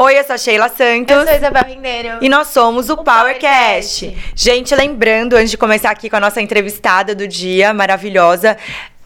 [0.00, 1.10] Oi, eu sou a Sheila Santos.
[1.10, 2.18] Eu sou a Isabel Rendeiro.
[2.20, 4.06] E nós somos o, o PowerCast.
[4.06, 4.32] Powercast.
[4.32, 8.56] Gente, lembrando, antes de começar aqui com a nossa entrevistada do dia, maravilhosa,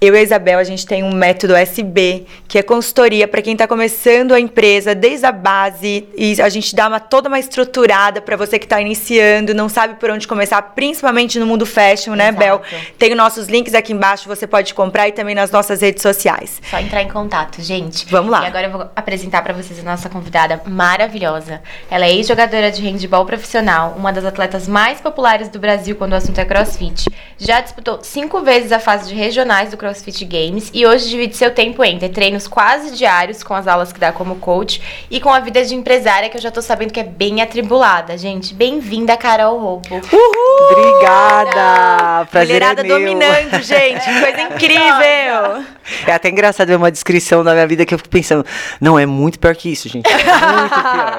[0.03, 3.53] eu e a Isabel, a gente tem um método SB, que é consultoria para quem
[3.53, 8.21] está começando a empresa desde a base e a gente dá uma, toda uma estruturada
[8.21, 12.33] para você que está iniciando, não sabe por onde começar, principalmente no mundo fashion, né,
[12.33, 12.63] Bel?
[12.99, 16.61] Tem os nossos links aqui embaixo, você pode comprar e também nas nossas redes sociais.
[16.69, 18.05] Só entrar em contato, gente.
[18.11, 18.43] Vamos lá.
[18.43, 21.63] E agora eu vou apresentar para vocês a nossa convidada maravilhosa.
[21.89, 26.17] Ela é ex-jogadora de handball profissional, uma das atletas mais populares do Brasil quando o
[26.17, 27.09] assunto é crossfit.
[27.39, 31.37] Já disputou cinco vezes a fase de regionais do crossfit CrossFit Games e hoje divide
[31.37, 35.29] seu tempo entre treinos quase diários com as aulas que dá como coach e com
[35.29, 38.55] a vida de empresária que eu já tô sabendo que é bem atribulada, gente.
[38.55, 39.95] Bem-vinda, Carol Roupo.
[39.95, 40.71] Uhul!
[40.71, 42.27] Obrigada!
[42.31, 42.99] Prazer Mulherada é meu.
[42.99, 44.05] dominando, gente.
[44.05, 45.65] Coisa incrível!
[46.07, 48.47] É até engraçado ver uma descrição da minha vida que eu fico pensando,
[48.81, 50.09] não, é muito pior que isso, gente.
[50.09, 51.19] É muito pior.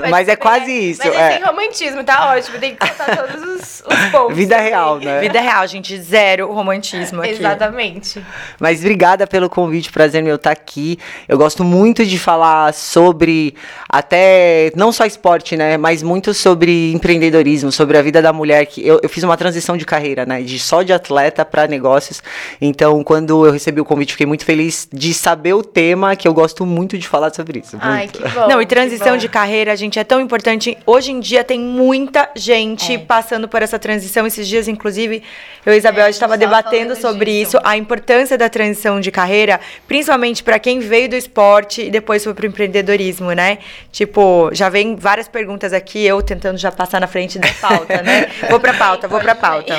[0.00, 1.00] mas, mas, é quase isso.
[1.04, 2.58] Mas é, é sem romantismo, tá ótimo.
[2.58, 4.36] Tem que contar todos os, os pontos.
[4.36, 5.20] Vida real, né?
[5.20, 5.98] Vida real, gente.
[5.98, 7.30] Zero romantismo aqui.
[7.30, 7.63] Exatamente.
[7.64, 8.22] Exatamente.
[8.58, 10.98] Mas obrigada pelo convite, prazer meu estar aqui.
[11.28, 13.54] Eu gosto muito de falar sobre
[13.88, 18.86] até não só esporte, né, mas muito sobre empreendedorismo, sobre a vida da mulher que
[18.86, 22.22] eu, eu fiz uma transição de carreira, né, de só de atleta para negócios.
[22.60, 26.34] Então, quando eu recebi o convite, fiquei muito feliz de saber o tema que eu
[26.34, 27.76] gosto muito de falar sobre isso.
[27.76, 27.86] Muito.
[27.86, 28.48] Ai, que bom.
[28.48, 30.76] Não, e transição de carreira, gente, é tão importante.
[30.86, 32.98] Hoje em dia tem muita gente é.
[32.98, 34.26] passando por essa transição.
[34.26, 35.22] Esses dias, inclusive,
[35.64, 37.42] eu e Isabel é, estava debatendo sobre disso.
[37.42, 41.90] isso isso, a importância da transição de carreira, principalmente para quem veio do esporte e
[41.90, 43.58] depois foi pro empreendedorismo, né?
[43.92, 48.28] Tipo, já vem várias perguntas aqui, eu tentando já passar na frente da pauta, né?
[48.50, 49.74] Vou pra pauta, vou pra pauta.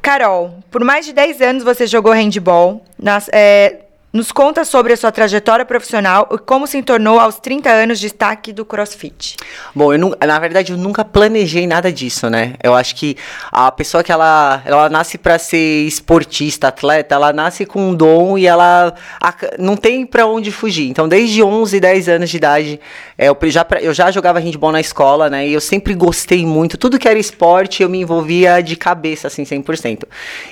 [0.00, 2.82] Carol, por mais de 10 anos você jogou handball.
[2.98, 3.76] Nas, é,
[4.12, 8.52] nos conta sobre a sua trajetória profissional e como se tornou aos 30 anos destaque
[8.52, 9.36] do CrossFit.
[9.74, 12.54] Bom, eu não, na verdade eu nunca planejei nada disso, né?
[12.62, 13.16] Eu acho que
[13.50, 18.36] a pessoa que ela, ela nasce para ser esportista, atleta, ela nasce com um dom
[18.36, 20.90] e ela a, não tem para onde fugir.
[20.90, 22.80] Então, desde 11, 10 anos de idade,
[23.16, 25.48] é, eu, já, eu já jogava handball na escola, né?
[25.48, 26.76] E eu sempre gostei muito.
[26.76, 30.04] Tudo que era esporte, eu me envolvia de cabeça, assim, 100%.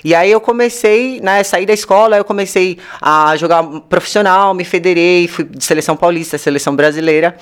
[0.03, 1.43] E aí eu comecei, né?
[1.43, 6.38] Saí da escola, eu comecei a jogar jogar profissional, me federei, fui de seleção paulista,
[6.38, 7.37] seleção brasileira.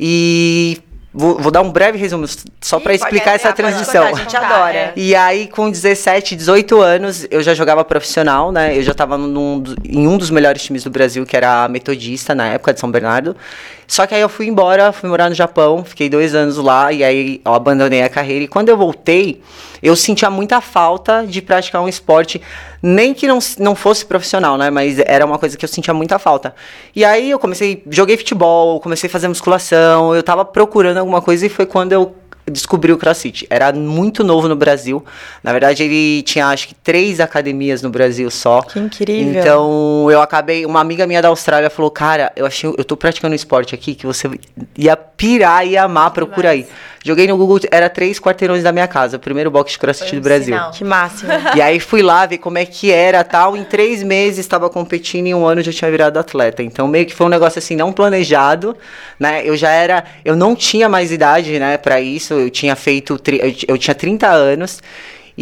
[0.00, 0.78] E
[1.12, 2.24] Vou, vou, dar um breve resumo,
[2.60, 4.06] só para explicar essa transição.
[4.06, 4.92] a gente adora.
[4.96, 8.78] E aí, com 17, 18 anos, eu já jogava profissional, né?
[8.78, 12.46] Eu já estava em um dos melhores times do Brasil, que era a Metodista, na
[12.46, 13.36] época de São Bernardo.
[13.90, 17.02] Só que aí eu fui embora, fui morar no Japão, fiquei dois anos lá, e
[17.02, 18.44] aí eu abandonei a carreira.
[18.44, 19.42] E quando eu voltei,
[19.82, 22.40] eu sentia muita falta de praticar um esporte,
[22.80, 24.70] nem que não, não fosse profissional, né?
[24.70, 26.54] Mas era uma coisa que eu sentia muita falta.
[26.94, 31.44] E aí eu comecei, joguei futebol, comecei a fazer musculação, eu tava procurando alguma coisa
[31.44, 32.14] e foi quando eu
[32.50, 33.46] descobri o CrossFit.
[33.48, 35.04] Era muito novo no Brasil.
[35.42, 38.62] Na verdade, ele tinha acho que três academias no Brasil só.
[38.62, 39.40] Que incrível.
[39.40, 40.66] Então, eu acabei.
[40.66, 42.68] Uma amiga minha da Austrália falou: Cara, eu achei.
[42.76, 44.28] Eu tô praticando um esporte aqui que você
[44.76, 46.66] ia pirar e amar, procura aí.
[47.02, 50.20] Joguei no Google, era três quarteirões da minha casa, o primeiro box de crossfit do
[50.20, 50.54] Brasil.
[50.54, 50.70] Sinal.
[50.70, 51.30] Que máximo.
[51.56, 53.56] E aí fui lá ver como é que era tal.
[53.56, 56.62] Em três meses estava competindo e em um ano já tinha virado atleta.
[56.62, 58.76] Então meio que foi um negócio assim, não planejado,
[59.18, 59.42] né?
[59.44, 60.04] Eu já era.
[60.24, 62.34] Eu não tinha mais idade, né, para isso.
[62.34, 63.18] Eu tinha feito.
[63.66, 64.80] Eu tinha 30 anos.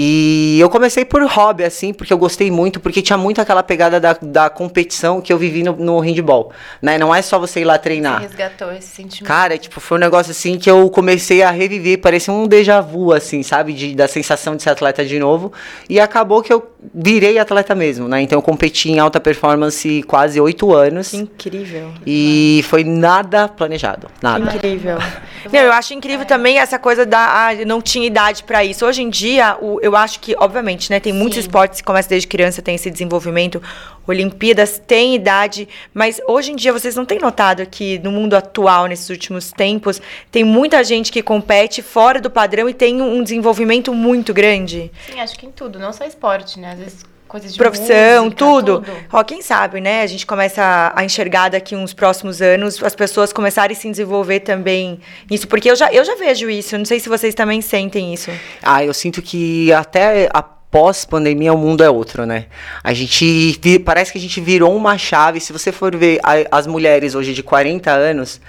[0.00, 3.98] E eu comecei por hobby, assim, porque eu gostei muito, porque tinha muito aquela pegada
[3.98, 6.96] da, da competição que eu vivi no, no handball, né?
[6.96, 8.20] Não é só você ir lá treinar.
[8.20, 9.26] Você resgatou esse sentimento.
[9.26, 13.12] Cara, tipo, foi um negócio assim que eu comecei a reviver, parecia um déjà vu,
[13.12, 13.72] assim, sabe?
[13.72, 15.52] De, da sensação de ser atleta de novo.
[15.88, 18.22] E acabou que eu virei atleta mesmo, né?
[18.22, 21.08] Então eu competi em alta performance quase oito anos.
[21.08, 21.92] Que incrível.
[22.06, 24.46] E foi nada planejado, nada.
[24.46, 24.98] Que incrível.
[25.52, 27.18] Não, eu acho incrível também essa coisa da...
[27.18, 28.84] Ah, não tinha idade para isso.
[28.84, 31.18] Hoje em dia, o, eu acho que, obviamente, né, tem Sim.
[31.18, 33.60] muitos esportes que começam desde criança, tem esse desenvolvimento.
[34.06, 38.86] Olimpíadas tem idade, mas hoje em dia vocês não têm notado que no mundo atual,
[38.86, 40.00] nesses últimos tempos,
[40.30, 44.90] tem muita gente que compete fora do padrão e tem um desenvolvimento muito grande?
[45.10, 46.72] Sim, acho que em tudo, não só esporte, né?
[46.72, 48.80] Às vezes coisas de profissão, música, tudo.
[48.80, 48.96] tudo.
[49.12, 50.02] Ó, quem sabe, né?
[50.02, 54.40] A gente começa a enxergar daqui uns próximos anos as pessoas começarem a se desenvolver
[54.40, 54.98] também
[55.30, 56.76] isso, porque eu já, eu já vejo isso.
[56.76, 58.30] Não sei se vocês também sentem isso.
[58.62, 62.46] Ah, eu sinto que até a pós-pandemia o mundo é outro, né?
[62.82, 65.40] A gente parece que a gente virou uma chave.
[65.40, 68.40] Se você for ver a, as mulheres hoje de 40 anos,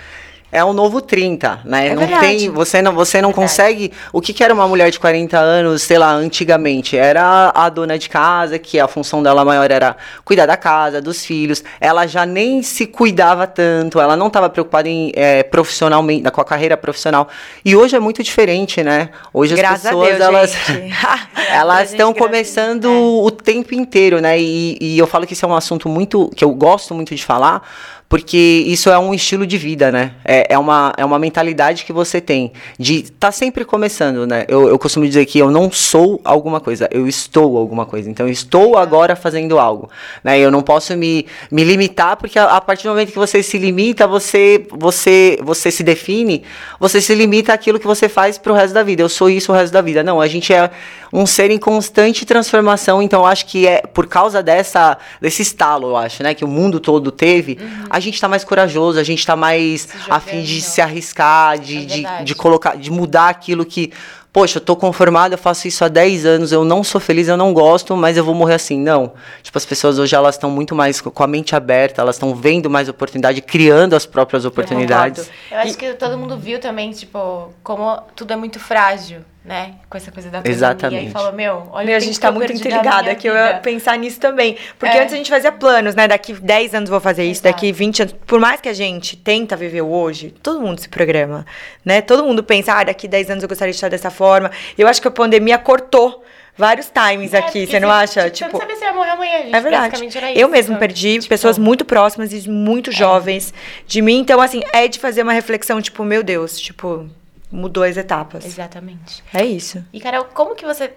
[0.52, 1.90] é um novo 30, né?
[1.90, 2.26] É não verdade.
[2.26, 3.92] tem, você não, você não consegue.
[4.12, 6.98] O que, que era uma mulher de 40 anos, sei lá, antigamente?
[6.98, 11.24] Era a dona de casa, que a função dela maior era cuidar da casa, dos
[11.24, 11.64] filhos.
[11.80, 16.46] Ela já nem se cuidava tanto, ela não estava preocupada em é, profissionalmente, com a
[16.46, 17.28] carreira profissional.
[17.64, 19.10] E hoje é muito diferente, né?
[19.32, 20.54] Hoje Graças as pessoas, Deus, elas,
[21.52, 23.26] elas estão começando é.
[23.26, 24.40] o tempo inteiro, né?
[24.40, 27.24] E, e eu falo que isso é um assunto muito que eu gosto muito de
[27.24, 27.62] falar,
[28.10, 30.14] porque isso é um estilo de vida, né?
[30.26, 34.46] É, é, uma, é uma mentalidade que você tem de tá sempre começando, né?
[34.48, 38.10] Eu, eu costumo dizer que eu não sou alguma coisa, eu estou alguma coisa.
[38.10, 39.92] Então, eu estou agora fazendo algo,
[40.24, 40.40] né?
[40.40, 43.60] Eu não posso me, me limitar, porque a, a partir do momento que você se
[43.60, 46.42] limita, você, você, você se define,
[46.80, 49.04] você se limita àquilo que você faz pro resto da vida.
[49.04, 50.02] Eu sou isso o resto da vida.
[50.02, 50.72] Não, a gente é
[51.14, 55.98] um ser em constante transformação, então acho que é por causa dessa, desse estalo, eu
[55.98, 56.34] acho, né?
[56.34, 57.60] Que o mundo todo teve,
[58.00, 61.78] a gente tá mais corajoso, a gente tá mais a fim de se arriscar, de,
[61.78, 63.92] É de, de colocar, de mudar aquilo que.
[64.32, 67.36] Poxa, eu tô conformado, eu faço isso há 10 anos, eu não sou feliz, eu
[67.36, 68.80] não gosto, mas eu vou morrer assim.
[68.80, 69.14] Não.
[69.42, 72.70] Tipo, as pessoas hoje elas estão muito mais com a mente aberta, elas estão vendo
[72.70, 75.32] mais oportunidade, criando as próprias oportunidades.
[75.52, 79.76] Eu acho que todo mundo viu também, tipo, como tudo é muito frágil, né?
[79.90, 80.56] Com essa coisa da pandemia.
[80.56, 81.08] Exatamente.
[81.10, 83.98] E falou, meu, olha Meu, o a gente tá muito interligada que eu ia pensar
[83.98, 84.58] nisso também.
[84.78, 85.02] Porque É.
[85.02, 86.08] antes a gente fazia planos, né?
[86.08, 87.56] Daqui 10 anos vou fazer isso, Exato.
[87.56, 88.16] daqui 20 anos.
[88.28, 91.46] Por mais que a gente tenta viver o hoje, todo mundo se programa,
[91.84, 92.02] né?
[92.02, 94.52] Todo mundo pensa, ah, daqui 10 anos eu gostaria de estar dessa forma.
[94.78, 96.24] Eu acho que a pandemia cortou
[96.58, 98.30] vários times É, aqui, você não acha?
[98.30, 99.56] Tipo, não sabia se ia morrer amanhã, gente.
[99.56, 99.84] é verdade.
[99.92, 100.40] Basicamente era isso.
[100.42, 101.30] Eu mesmo Então, perdi tipo, É.
[101.30, 103.54] pessoas muito próximas e muito jovens
[103.88, 104.20] de mim.
[104.20, 107.10] Então, assim, é de fazer uma reflexão, tipo, meu Deus, tipo,
[107.52, 108.46] mudou as etapas.
[108.46, 109.24] Exatamente.
[109.34, 109.84] É isso.
[109.92, 110.94] E, Carol, como que você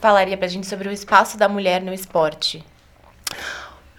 [0.00, 2.64] falaria pra gente sobre o espaço da mulher no esporte?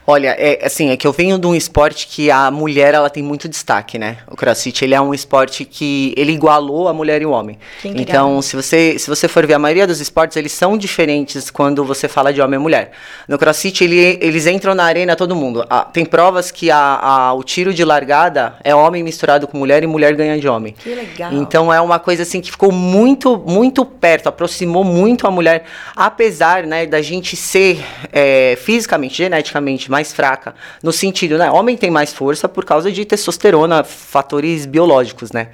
[0.07, 3.23] Olha, é assim, é que eu venho de um esporte que a mulher ela tem
[3.23, 4.17] muito destaque, né?
[4.27, 7.57] O CrossFit ele é um esporte que ele igualou a mulher e o homem.
[8.01, 11.83] Então, se você se você for ver a maioria dos esportes, eles são diferentes quando
[11.83, 12.91] você fala de homem e mulher.
[13.27, 15.65] No CrossFit ele, eles entram na arena todo mundo.
[15.69, 19.83] Ah, tem provas que a, a- o tiro de largada é homem misturado com mulher
[19.83, 20.75] e mulher ganha de homem.
[20.77, 21.33] Que legal.
[21.33, 25.63] Então é uma coisa assim que ficou muito, muito perto, aproximou muito a mulher,
[25.95, 30.53] apesar né, da gente ser é, fisicamente, geneticamente mais fraca,
[30.83, 31.49] no sentido, né?
[31.49, 35.47] Homem tem mais força por causa de testosterona, fatores biológicos, né?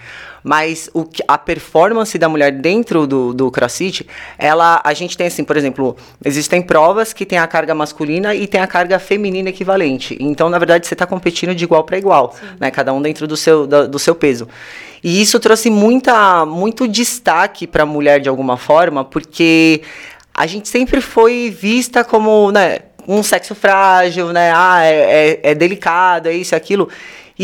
[0.43, 4.07] Mas o que, a performance da mulher dentro do, do CrossFit,
[4.39, 5.95] ela, a gente tem assim, por exemplo,
[6.25, 10.17] existem provas que tem a carga masculina e tem a carga feminina equivalente.
[10.19, 12.71] Então, na verdade, você está competindo de igual para igual, né?
[12.71, 14.47] Cada um dentro do seu, da- do seu peso.
[15.03, 19.81] E isso trouxe muita, muito destaque para a mulher de alguma forma, porque
[20.33, 22.79] a gente sempre foi vista como, né,
[23.17, 24.51] um sexo frágil, né?
[24.53, 26.89] Ah, é, é, é delicado, é isso, é aquilo.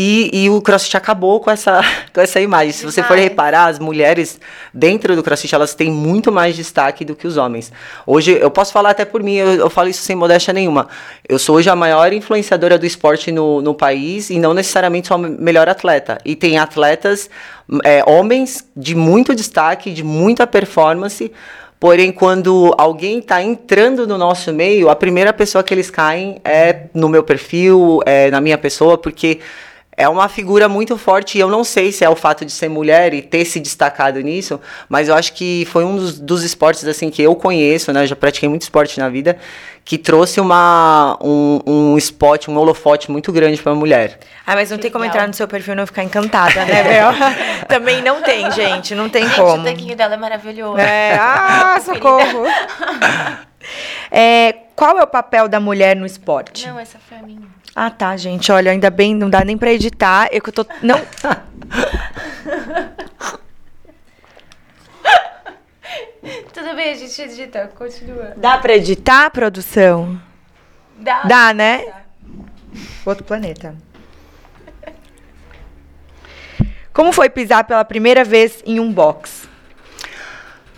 [0.00, 1.80] E, e o CrossFit acabou com essa,
[2.14, 2.70] com essa imagem.
[2.72, 4.38] Se você for reparar, as mulheres
[4.72, 7.72] dentro do CrossFit, elas têm muito mais destaque do que os homens.
[8.06, 10.86] Hoje, eu posso falar até por mim, eu, eu falo isso sem modéstia nenhuma.
[11.28, 15.16] Eu sou hoje a maior influenciadora do esporte no, no país e não necessariamente sou
[15.16, 16.18] a me- melhor atleta.
[16.24, 17.28] E tem atletas,
[17.82, 21.32] é, homens de muito destaque, de muita performance,
[21.80, 26.86] Porém, quando alguém está entrando no nosso meio, a primeira pessoa que eles caem é
[26.92, 29.38] no meu perfil, é na minha pessoa, porque
[29.98, 32.68] é uma figura muito forte e eu não sei se é o fato de ser
[32.68, 36.84] mulher e ter se destacado nisso, mas eu acho que foi um dos, dos esportes
[36.84, 38.04] assim que eu conheço, né?
[38.04, 39.36] Eu já pratiquei muito esporte na vida,
[39.88, 44.18] que trouxe uma, um, um spot, um holofote muito grande para a mulher.
[44.46, 45.16] Ah, mas não tem como Legal.
[45.16, 47.10] entrar no seu perfil e não ficar encantada, né, Bel?
[47.66, 48.94] Também não tem, gente.
[48.94, 49.62] Não tem Gente, como.
[49.62, 50.76] o tanquinho dela é maravilhoso.
[50.76, 52.44] É, ah, socorro.
[54.10, 56.66] É, qual é o papel da mulher no esporte?
[56.66, 57.42] Não, essa foi a minha.
[57.74, 58.50] Ah, tá, gente.
[58.50, 60.28] Olha, ainda bem, não dá nem pra editar.
[60.32, 60.66] Eu que eu tô.
[60.80, 60.98] Não.
[66.68, 67.72] Tudo bem, a gente edita.
[67.74, 68.34] Continua.
[68.36, 70.20] Dá pra editar, produção?
[70.98, 71.22] Dá.
[71.22, 71.82] Dá, né?
[73.06, 73.74] Outro planeta.
[76.92, 79.47] Como foi pisar pela primeira vez em um box?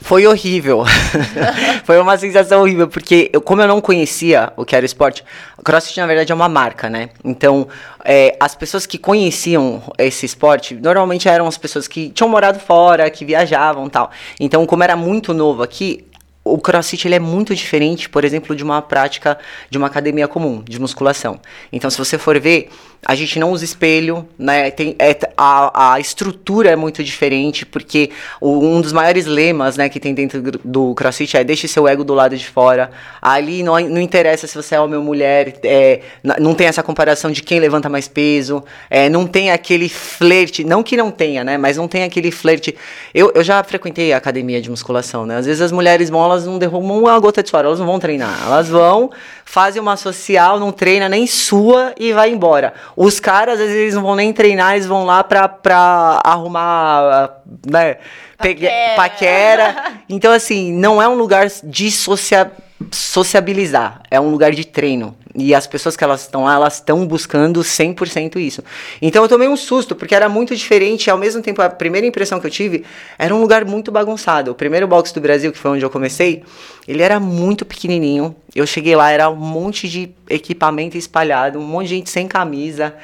[0.00, 0.84] Foi horrível.
[1.84, 5.24] Foi uma sensação horrível, porque eu, como eu não conhecia o que era o esporte,
[5.62, 7.10] CrossFit na verdade é uma marca, né?
[7.22, 7.68] Então,
[8.04, 13.10] é, as pessoas que conheciam esse esporte, normalmente eram as pessoas que tinham morado fora,
[13.10, 14.10] que viajavam e tal.
[14.38, 16.04] Então, como era muito novo aqui,
[16.42, 19.38] o crossfit ele é muito diferente, por exemplo, de uma prática
[19.68, 21.38] de uma academia comum, de musculação.
[21.70, 22.70] Então, se você for ver,
[23.06, 24.70] a gente não usa espelho, né?
[24.70, 29.88] Tem, é, a, a estrutura é muito diferente, porque o, um dos maiores lemas né,
[29.88, 32.90] que tem dentro do crossfit é deixe seu ego do lado de fora.
[33.20, 36.00] Ali não, não interessa se você é homem ou mulher, é,
[36.38, 40.82] não tem essa comparação de quem levanta mais peso, é, não tem aquele flerte, não
[40.82, 41.56] que não tenha, né?
[41.56, 42.76] Mas não tem aquele flerte.
[43.14, 45.38] Eu, eu já frequentei a academia de musculação, né?
[45.38, 47.98] Às vezes as mulheres vão, elas não derrubam uma gota de suor, elas não vão
[47.98, 48.42] treinar.
[48.44, 49.10] Elas vão,
[49.44, 52.74] fazem uma social, não treina nem sua e vai embora.
[52.96, 57.42] Os caras, às vezes, eles não vão nem treinar, eles vão lá pra, pra arrumar,
[57.66, 57.96] né?
[58.36, 58.96] Paquera.
[58.96, 59.84] paquera.
[60.08, 62.50] Então, assim, não é um lugar de socia
[62.90, 65.14] sociabilizar, é um lugar de treino.
[65.40, 68.62] E as pessoas que elas estão lá, elas estão buscando 100% isso.
[69.00, 72.38] Então eu tomei um susto, porque era muito diferente, ao mesmo tempo a primeira impressão
[72.38, 72.84] que eu tive
[73.18, 74.50] era um lugar muito bagunçado.
[74.50, 76.42] O primeiro box do Brasil, que foi onde eu comecei,
[76.86, 78.36] ele era muito pequenininho.
[78.54, 82.94] Eu cheguei lá, era um monte de equipamento espalhado, um monte de gente sem camisa.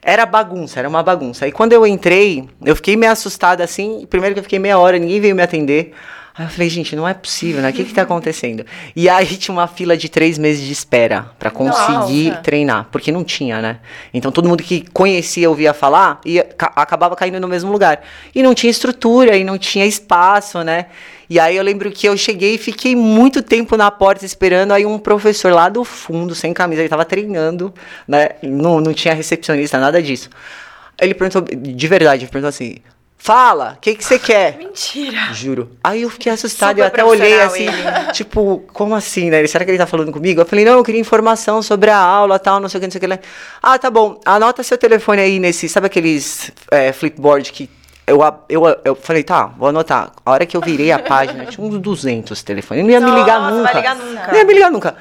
[0.00, 1.48] Era bagunça, era uma bagunça.
[1.48, 4.06] E quando eu entrei, eu fiquei meio assustada assim.
[4.08, 5.92] Primeiro que eu fiquei meia hora, ninguém veio me atender.
[6.38, 7.70] Aí eu falei, gente, não é possível, né?
[7.70, 8.66] O que que tá acontecendo?
[8.94, 12.42] E aí tinha uma fila de três meses de espera para conseguir Nossa.
[12.42, 13.78] treinar, porque não tinha, né?
[14.12, 18.02] Então todo mundo que conhecia, ouvia falar, e acabava caindo no mesmo lugar.
[18.34, 20.86] E não tinha estrutura, e não tinha espaço, né?
[21.28, 24.84] E aí eu lembro que eu cheguei e fiquei muito tempo na porta esperando, aí
[24.84, 27.72] um professor lá do fundo, sem camisa, ele tava treinando,
[28.06, 28.30] né?
[28.42, 30.28] Não, não tinha recepcionista, nada disso.
[31.00, 32.76] Ele perguntou, de verdade, ele perguntou assim,
[33.18, 34.56] Fala, o que que você quer?
[34.58, 35.32] Mentira.
[35.32, 35.70] Juro.
[35.82, 37.82] Aí eu fiquei assustado, e até olhei assim, ele.
[38.12, 39.44] tipo, como assim, né?
[39.46, 40.40] Será que ele tá falando comigo?
[40.40, 42.92] Eu falei, não, eu queria informação sobre a aula, tal, não sei o que, não
[42.92, 43.26] sei o que.
[43.62, 47.68] Ah, tá bom, anota seu telefone aí nesse, sabe aqueles é, flipboard que
[48.06, 50.12] eu, eu, eu falei, tá, vou anotar.
[50.24, 52.84] A hora que eu virei a página, tinha uns 200 telefones.
[52.84, 53.62] Não ia Nossa, me ligar nunca.
[53.64, 54.26] Vai ligar nunca.
[54.28, 54.96] Não ia me ligar nunca.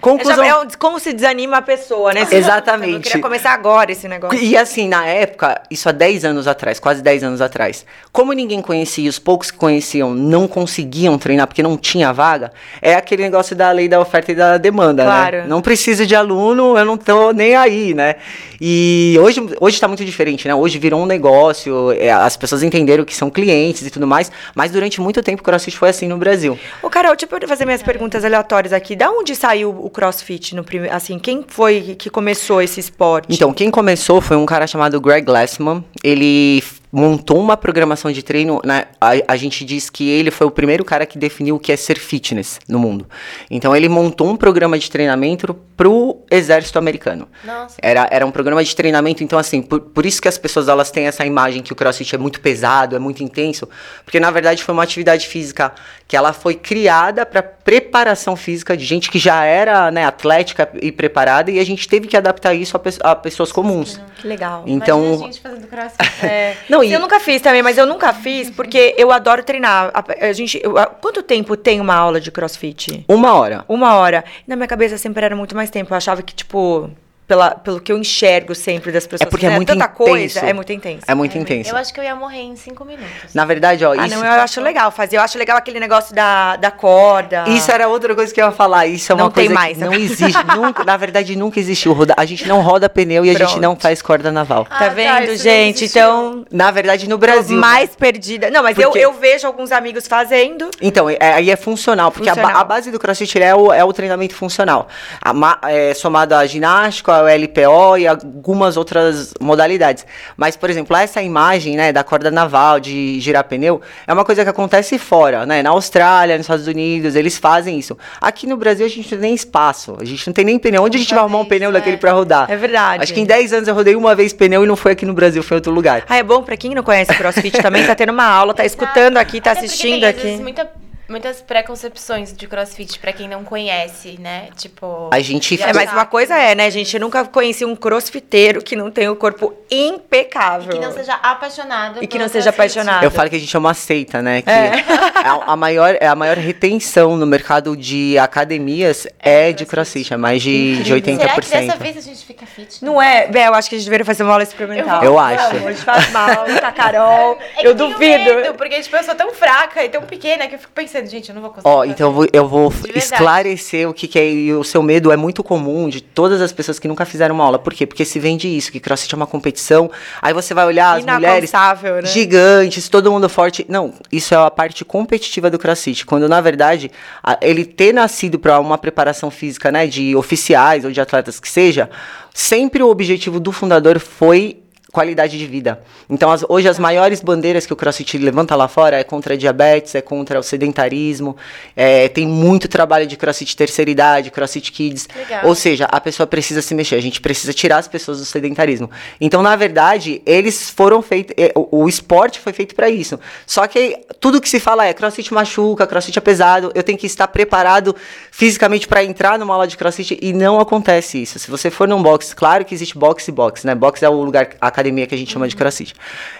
[0.00, 0.44] Conclusão...
[0.44, 2.26] É, como se desanima a pessoa, né?
[2.30, 2.94] Exatamente.
[2.94, 4.38] Eu queria começar agora esse negócio.
[4.38, 8.60] E assim, na época, isso há 10 anos atrás, quase 10 anos atrás, como ninguém
[8.60, 13.54] conhecia, os poucos que conheciam não conseguiam treinar porque não tinha vaga, é aquele negócio
[13.54, 15.10] da lei da oferta e da demanda, né?
[15.10, 15.36] claro.
[15.38, 15.44] né?
[15.46, 18.16] Não precisa de aluno, eu não tô nem aí, né?
[18.60, 20.54] E hoje, hoje tá muito diferente, né?
[20.54, 24.70] Hoje virou um negócio, é, as pessoas entenderam que são clientes e tudo mais, mas
[24.70, 26.58] durante muito tempo o CrossFit foi assim no Brasil.
[26.82, 28.96] Ô, Carol, tipo, eu fazer minhas perguntas aleatórias aqui.
[28.96, 33.26] Da onde saiu o CrossFit no primeiro, assim, quem foi que começou esse esporte?
[33.30, 35.84] Então, quem começou foi um cara chamado Greg Glassman.
[36.02, 36.62] Ele
[36.94, 38.60] montou uma programação de treino.
[38.64, 38.84] Né?
[39.00, 41.76] A, a, gente diz que ele foi o primeiro cara que definiu o que é
[41.76, 43.04] ser fitness no mundo.
[43.50, 47.28] Então ele montou um programa de treinamento pro exército americano.
[47.44, 47.74] Nossa.
[47.82, 50.92] Era, era um programa de treinamento, então assim, por, por isso que as pessoas elas
[50.92, 53.68] têm essa imagem que o crossfit é muito pesado, é muito intenso,
[54.04, 55.74] porque na verdade foi uma atividade física
[56.06, 60.92] que ela foi criada para preparação física de gente que já era né, atlética e
[60.92, 64.00] preparada e a gente teve que adaptar isso a, pe a pessoas comuns.
[64.18, 64.62] Que legal.
[64.66, 66.24] Então, Imagina a gente fazendo crossfit.
[66.24, 66.56] É.
[66.68, 69.90] Não, Eu nunca fiz também, mas eu nunca fiz porque eu adoro treinar.
[69.94, 73.04] A, a gente, eu, a, quanto tempo tem uma aula de crossfit?
[73.08, 73.64] Uma hora.
[73.68, 74.24] Uma hora.
[74.46, 75.92] Na minha cabeça sempre era muito mais tempo.
[75.92, 76.90] Eu achava que, tipo,
[77.26, 79.26] pela, pelo que eu enxergo sempre das pessoas.
[79.26, 79.96] É porque é muito tanta intenso.
[79.96, 81.04] coisa, é muito intenso.
[81.06, 81.70] É muito é, intenso.
[81.70, 83.34] Eu acho que eu ia morrer em cinco minutos.
[83.34, 84.16] Na verdade, ó, ah, isso...
[84.16, 85.16] não, eu acho legal fazer.
[85.16, 87.44] Eu acho legal aquele negócio da, da corda.
[87.48, 88.86] Isso era outra coisa que eu ia falar.
[88.86, 89.78] Isso é uma não coisa tem mais.
[89.78, 90.44] não existe.
[90.54, 91.92] nunca, na verdade, nunca existiu.
[91.92, 93.42] Roda, a gente não roda pneu e Pronto.
[93.42, 94.66] a gente não faz corda naval.
[94.68, 95.84] Ah, tá, tá vendo, tá, gente?
[95.86, 96.44] Então...
[96.50, 97.58] Na verdade, no Brasil...
[97.58, 97.96] Mais né?
[97.98, 98.50] perdida.
[98.50, 98.98] Não, mas porque...
[98.98, 100.70] eu, eu vejo alguns amigos fazendo.
[100.80, 102.10] Então, é, aí é funcional.
[102.10, 102.56] Porque funcional.
[102.56, 104.88] A, a, base do crossfit é o, é o treinamento funcional.
[105.22, 110.06] A, é, somado a ginástica, ao LPO e algumas outras modalidades.
[110.36, 114.42] Mas, por exemplo, essa imagem, né, da corda naval, de girar pneu, é uma coisa
[114.44, 115.62] que acontece fora, né?
[115.62, 117.96] Na Austrália, nos Estados Unidos, eles fazem isso.
[118.20, 120.82] Aqui no Brasil a gente não tem nem espaço, a gente não tem nem pneu.
[120.82, 121.72] Onde a gente vai arrumar um pneu é.
[121.72, 122.50] daquele para rodar?
[122.50, 123.02] É verdade.
[123.02, 125.14] Acho que em 10 anos eu rodei uma vez pneu e não foi aqui no
[125.14, 126.04] Brasil, foi em outro lugar.
[126.08, 129.16] Ah, é bom para quem não conhece CrossFit também, tá tendo uma aula, tá escutando
[129.16, 130.36] aqui, tá assistindo tem, aqui.
[130.42, 134.48] muita muitas preconcepções de crossfit para quem não conhece, né?
[134.56, 135.10] Tipo.
[135.12, 135.60] A gente.
[135.62, 136.94] É, mas uma coisa é, né, gente?
[136.94, 140.72] Eu nunca conheci um crossfiteiro que não tem o corpo impecável.
[140.72, 142.02] E que não seja apaixonado.
[142.02, 143.04] E que não seja apaixonado.
[143.04, 144.42] Eu falo que a gente é uma seita, né?
[144.42, 144.84] Que é.
[145.24, 150.12] a, a, maior, é a maior retenção no mercado de academias é, é de crossfit,
[150.12, 151.14] é mais de, de 80%.
[151.14, 152.84] Será que dessa vez a gente fica fit?
[152.84, 153.26] Não é?
[153.26, 155.02] Bem, eu acho que a gente deveria fazer uma aula experimental.
[155.02, 155.54] Eu, eu acho.
[155.54, 157.38] Não, a gente faz com a Carol.
[157.56, 157.98] É eu duvido.
[157.98, 161.28] Medo, porque tipo, eu sou tão fraca e tão pequena que eu fico pensando gente,
[161.28, 161.68] eu não vou conseguir.
[161.68, 164.30] Ó, então eu vou, eu vou esclarecer o que, que é.
[164.30, 167.44] E o seu medo é muito comum de todas as pessoas que nunca fizeram uma
[167.44, 167.58] aula.
[167.58, 167.86] Por quê?
[167.86, 169.90] Porque se vende isso, que crossfit é uma competição.
[170.20, 172.02] Aí você vai olhar as mulheres né?
[172.04, 173.64] gigantes, todo mundo forte.
[173.68, 176.04] Não, isso é a parte competitiva do crossfit.
[176.04, 176.90] Quando, na verdade,
[177.22, 181.48] a, ele ter nascido para uma preparação física, né, de oficiais ou de atletas que
[181.48, 181.90] seja,
[182.32, 184.63] sempre o objetivo do fundador foi
[184.94, 185.82] qualidade de vida.
[186.08, 189.36] Então, as, hoje, as maiores bandeiras que o CrossFit levanta lá fora é contra a
[189.36, 191.36] diabetes, é contra o sedentarismo,
[191.74, 195.08] é, tem muito trabalho de CrossFit terceira idade, CrossFit Kids.
[195.14, 195.46] Legal.
[195.46, 198.88] Ou seja, a pessoa precisa se mexer, a gente precisa tirar as pessoas do sedentarismo.
[199.20, 203.18] Então, na verdade, eles foram feitos, é, o, o, esporte foi feito para isso.
[203.44, 207.06] Só que tudo que se fala é CrossFit machuca, CrossFit é pesado, eu tenho que
[207.06, 207.96] estar preparado
[208.30, 211.36] fisicamente para entrar numa aula de CrossFit e não acontece isso.
[211.40, 213.74] Se você for num box, claro que existe box e box, né?
[213.74, 215.94] Box é o lugar acadêmico academia que a gente chama de crossfit.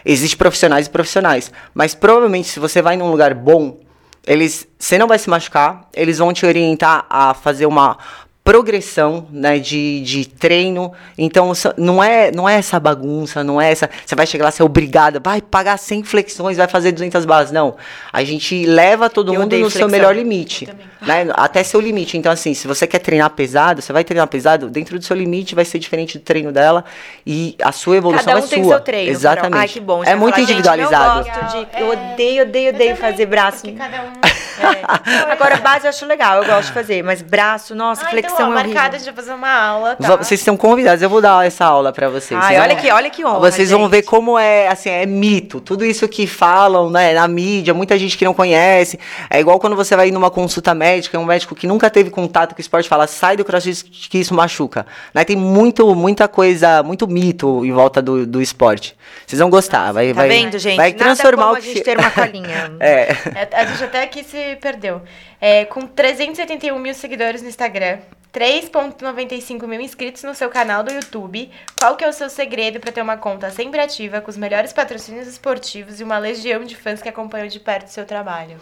[0.04, 3.80] Existem profissionais e profissionais, mas provavelmente se você vai num lugar bom,
[4.26, 7.98] eles, você não vai se machucar, eles vão te orientar a fazer uma
[8.44, 10.92] progressão né, de, de treino.
[11.16, 13.88] Então, não é, não é essa bagunça, não é essa.
[14.04, 17.50] Você vai chegar lá, ser é obrigada, vai pagar 100 flexões, vai fazer 200 barras.
[17.50, 17.74] Não.
[18.12, 19.78] A gente leva todo Eu mundo no flexão.
[19.80, 20.68] seu melhor limite.
[21.00, 22.18] Né, até seu limite.
[22.18, 25.54] Então, assim, se você quer treinar pesado, você vai treinar pesado, dentro do seu limite
[25.54, 26.84] vai ser diferente do treino dela
[27.26, 28.74] e a sua evolução Cada um é tem sua.
[28.74, 29.56] Seu treino, Exatamente.
[29.56, 30.04] Ai, que bom.
[30.04, 31.28] É muito falar, individualizado.
[31.28, 33.72] eu, gosto de, eu odeio, odeio, odeio eu fazer braço.
[33.72, 34.12] Cada um.
[34.58, 35.32] É.
[35.32, 38.48] Agora, base eu acho legal, eu gosto de fazer, mas braço, nossa, ah, flexão então,
[38.50, 40.16] ó, é marcada de fazer uma aula, tá?
[40.16, 42.38] Vocês estão convidados, eu vou dar essa aula para vocês.
[42.42, 43.78] Ai, olha que, olha que honra, Vocês gente.
[43.78, 45.60] vão ver como é, assim, é mito.
[45.60, 48.98] Tudo isso que falam, né, na mídia, muita gente que não conhece.
[49.30, 52.58] É igual quando você vai numa consulta médica, um médico que nunca teve contato com
[52.58, 54.86] o esporte fala, sai do crossfit que isso machuca.
[55.12, 58.96] Né, tem muito, muita coisa, muito mito em volta do, do esporte.
[59.26, 60.76] Vocês vão gostar, vai, tá vai, vendo, gente?
[60.76, 61.70] vai transformar Nada como o que...
[61.70, 62.72] a gente ter uma colinha.
[62.80, 63.16] é.
[63.34, 63.48] é.
[63.52, 65.02] A gente até aqui se perdeu.
[65.40, 67.98] É, com 371 mil seguidores no Instagram,
[68.34, 71.48] 3.95 mil inscritos no seu canal do YouTube.
[71.78, 74.72] Qual que é o seu segredo para ter uma conta sempre ativa, com os melhores
[74.72, 78.56] patrocínios esportivos e uma legião de fãs que acompanham de perto o seu trabalho?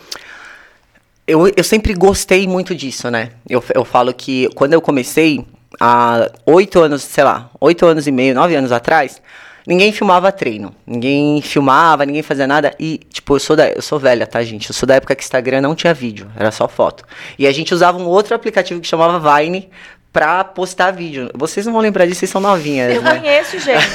[1.26, 3.30] Eu, eu sempre gostei muito disso, né?
[3.48, 5.46] Eu, eu falo que quando eu comecei,
[5.80, 9.22] há oito anos, sei lá, oito anos e meio, nove anos atrás,
[9.66, 10.74] ninguém filmava treino.
[10.86, 12.74] Ninguém filmava, ninguém fazia nada.
[12.78, 14.70] E, tipo, eu sou, da, eu sou velha, tá, gente?
[14.70, 17.04] Eu sou da época que Instagram não tinha vídeo, era só foto.
[17.38, 19.70] E a gente usava um outro aplicativo que chamava Vine
[20.12, 21.30] pra postar vídeo.
[21.34, 22.94] Vocês não vão lembrar disso, vocês são novinhas.
[22.94, 23.18] Eu né?
[23.18, 23.86] conheço, gente.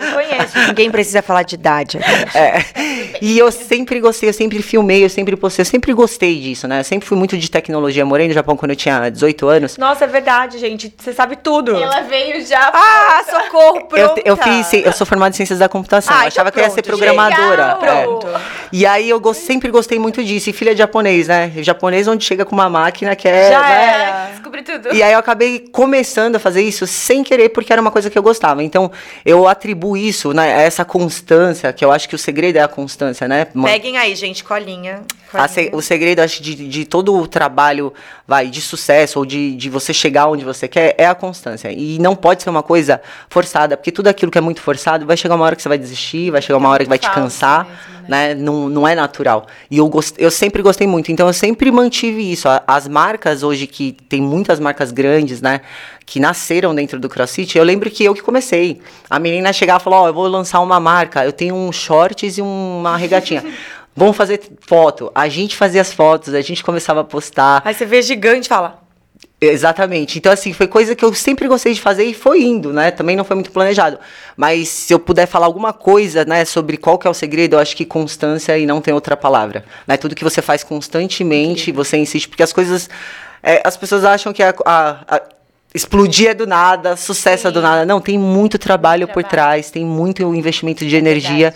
[0.00, 0.58] Eu conheço.
[0.68, 1.98] Ninguém precisa falar de idade.
[2.34, 2.64] É.
[3.20, 6.80] E eu sempre gostei, eu sempre filmei, eu sempre postei, eu sempre gostei disso, né?
[6.80, 8.06] Eu sempre fui muito de tecnologia.
[8.06, 9.76] Morei no Japão quando eu tinha 18 anos.
[9.76, 10.92] Nossa, é verdade, gente.
[10.96, 11.76] Você sabe tudo.
[11.76, 12.70] E ela veio já.
[12.72, 14.18] Ah, socorro, pronto.
[14.24, 16.14] Eu, eu, fiz, eu sou formada em ciências da computação.
[16.16, 17.76] Ah, eu achava então que eu ia ser programadora.
[17.76, 18.28] Pronto.
[18.28, 18.40] É.
[18.72, 20.48] E aí eu sempre gostei muito disso.
[20.48, 21.52] E filha de japonês, né?
[21.58, 23.50] Japonês onde chega com uma máquina que é.
[23.50, 24.28] Já né?
[24.28, 24.32] é.
[24.32, 24.94] Descobri tudo.
[24.94, 28.18] E aí eu acabei começando a fazer isso sem querer, porque era uma coisa que
[28.18, 28.62] eu gostava.
[28.62, 28.90] Então,
[29.24, 32.68] eu atribuo isso, né, a essa constância, que eu acho que o segredo é a
[32.68, 33.46] constância, né?
[33.46, 35.02] Peguem aí, gente, colinha.
[35.30, 35.48] colinha.
[35.48, 37.92] Se, o segredo, acho, de, de todo o trabalho,
[38.26, 41.70] vai, de sucesso, ou de, de você chegar onde você quer, é a constância.
[41.72, 45.16] E não pode ser uma coisa forçada, porque tudo aquilo que é muito forçado, vai
[45.16, 47.64] chegar uma hora que você vai desistir, vai chegar uma hora que vai te cansar.
[47.64, 48.34] Mesmo né?
[48.34, 49.46] Não, não é natural.
[49.70, 51.10] E eu, gost, eu sempre gostei muito.
[51.10, 52.48] Então eu sempre mantive isso.
[52.66, 55.60] As marcas hoje, que tem muitas marcas grandes, né?
[56.04, 58.80] Que nasceram dentro do CrossFit, eu lembro que eu que comecei.
[59.10, 61.72] A menina chegava e falou: Ó, oh, eu vou lançar uma marca, eu tenho um
[61.72, 63.44] shorts e uma regatinha.
[63.94, 65.10] Vamos fazer foto.
[65.14, 67.62] A gente fazia as fotos, a gente começava a postar.
[67.64, 68.85] Aí você vê gigante e fala:
[69.38, 70.18] Exatamente.
[70.18, 72.90] Então, assim, foi coisa que eu sempre gostei de fazer e foi indo, né?
[72.90, 73.98] Também não foi muito planejado.
[74.34, 77.58] Mas se eu puder falar alguma coisa, né, sobre qual que é o segredo, eu
[77.58, 79.64] acho que constância e não tem outra palavra.
[79.86, 79.96] Né?
[79.98, 82.88] Tudo que você faz constantemente, você insiste, porque as coisas.
[83.42, 85.22] É, as pessoas acham que a, a, a
[85.74, 87.48] explodir é do nada, sucesso Sim.
[87.48, 87.84] é do nada.
[87.84, 89.26] Não, tem muito trabalho, muito trabalho.
[89.26, 91.54] por trás, tem muito investimento de energia.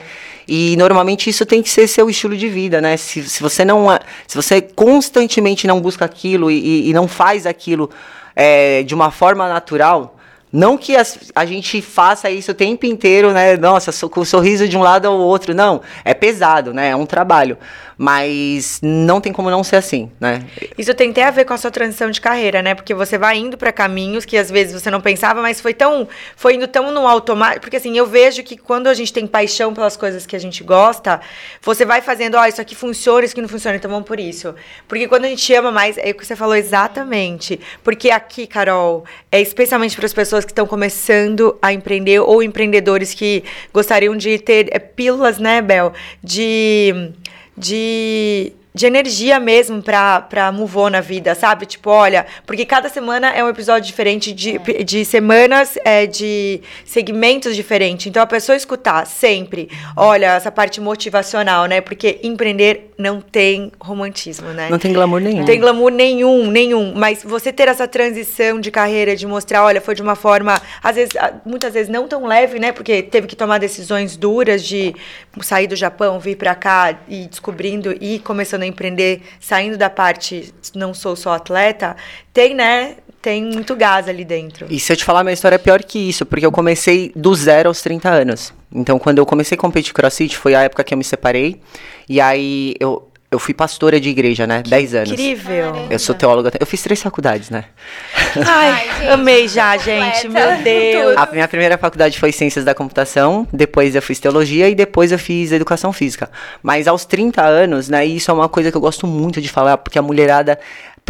[0.53, 2.97] E normalmente isso tem que ser seu estilo de vida, né?
[2.97, 3.87] Se, se você não.
[4.27, 7.89] Se você constantemente não busca aquilo e, e não faz aquilo
[8.35, 10.19] é, de uma forma natural,
[10.53, 13.57] não que as, a gente faça isso o tempo inteiro, né?
[13.57, 15.55] Nossa, com o sorriso de um lado ao outro.
[15.55, 16.89] Não, é pesado, né?
[16.89, 17.57] É um trabalho.
[18.03, 20.43] Mas não tem como não ser assim, né?
[20.79, 22.75] Isso tem até a ver com a sua transição de carreira, né?
[22.75, 26.09] Porque você vai indo para caminhos que às vezes você não pensava, mas foi tão,
[26.35, 29.75] foi indo tão no automático, porque assim, eu vejo que quando a gente tem paixão
[29.75, 31.21] pelas coisas que a gente gosta,
[31.61, 34.19] você vai fazendo, ó, oh, isso aqui funciona, isso aqui não funciona, então vamos por
[34.19, 34.55] isso.
[34.89, 37.61] Porque quando a gente ama mais, é o que você falou exatamente.
[37.85, 43.13] Porque aqui, Carol, é especialmente para as pessoas que estão começando a empreender ou empreendedores
[43.13, 45.93] que gostariam de ter é, pílulas, né, Bel,
[46.25, 47.13] de
[47.61, 51.67] de de energia mesmo pra, pra move na vida, sabe?
[51.67, 54.85] Tipo, olha, porque cada semana é um episódio diferente, de, é.
[54.85, 58.07] de semanas, é, de segmentos diferentes.
[58.07, 61.81] Então, a pessoa escutar sempre, olha, essa parte motivacional, né?
[61.81, 64.69] Porque empreender não tem romantismo, né?
[64.71, 65.39] Não tem glamour nenhum.
[65.39, 66.93] Não tem glamour nenhum, nenhum.
[66.95, 70.95] Mas você ter essa transição de carreira, de mostrar, olha, foi de uma forma, às
[70.95, 72.71] vezes, muitas vezes não tão leve, né?
[72.71, 74.95] Porque teve que tomar decisões duras de
[75.43, 80.95] sair do Japão, vir para cá e descobrindo e começando empreender, saindo da parte não
[80.95, 81.97] sou só atleta,
[82.33, 82.97] tem, né?
[83.21, 84.67] Tem muito gás ali dentro.
[84.71, 87.35] E se eu te falar, minha história é pior que isso, porque eu comecei do
[87.35, 88.55] zero aos 30 anos.
[88.73, 91.61] Então, quando eu comecei a competir crossfit, foi a época que eu me separei.
[92.09, 94.61] E aí, eu, eu fui pastora de igreja, né?
[94.63, 95.11] Que 10 anos.
[95.13, 95.87] Incrível.
[95.89, 96.51] Eu sou teóloga.
[96.59, 97.67] Eu fiz três faculdades, né?
[98.45, 100.29] Ai, Ai gente, amei já, gente.
[100.29, 101.17] Meu Deus.
[101.17, 105.19] A minha primeira faculdade foi Ciências da Computação, depois eu fiz Teologia e depois eu
[105.19, 106.29] fiz Educação Física.
[106.61, 108.05] Mas aos 30 anos, né?
[108.05, 110.59] E isso é uma coisa que eu gosto muito de falar, porque a mulherada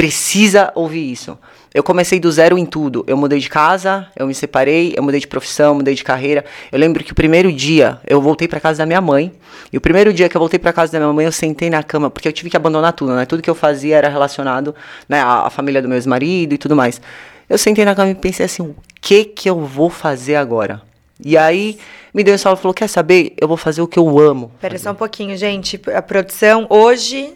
[0.01, 1.39] precisa ouvir isso.
[1.75, 3.05] Eu comecei do zero em tudo.
[3.07, 6.43] Eu mudei de casa, eu me separei, eu mudei de profissão, mudei de carreira.
[6.73, 9.31] Eu lembro que o primeiro dia eu voltei para casa da minha mãe.
[9.71, 11.83] E o primeiro dia que eu voltei para casa da minha mãe, eu sentei na
[11.83, 13.27] cama, porque eu tive que abandonar tudo, né?
[13.27, 14.75] Tudo que eu fazia era relacionado,
[15.07, 16.99] né, à, à família do meu ex-marido e tudo mais.
[17.47, 20.81] Eu sentei na cama e pensei assim, o que que eu vou fazer agora?
[21.23, 21.79] E aí
[22.15, 23.35] me deu um salve e falou: "Quer saber?
[23.39, 24.51] Eu vou fazer o que eu amo".
[24.55, 25.79] Espera só um pouquinho, gente.
[25.95, 27.35] A produção hoje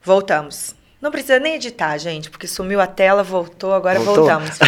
[0.00, 0.75] voltamos.
[1.00, 4.24] Não precisa nem editar, gente, porque sumiu a tela, voltou, agora voltou.
[4.24, 4.58] voltamos.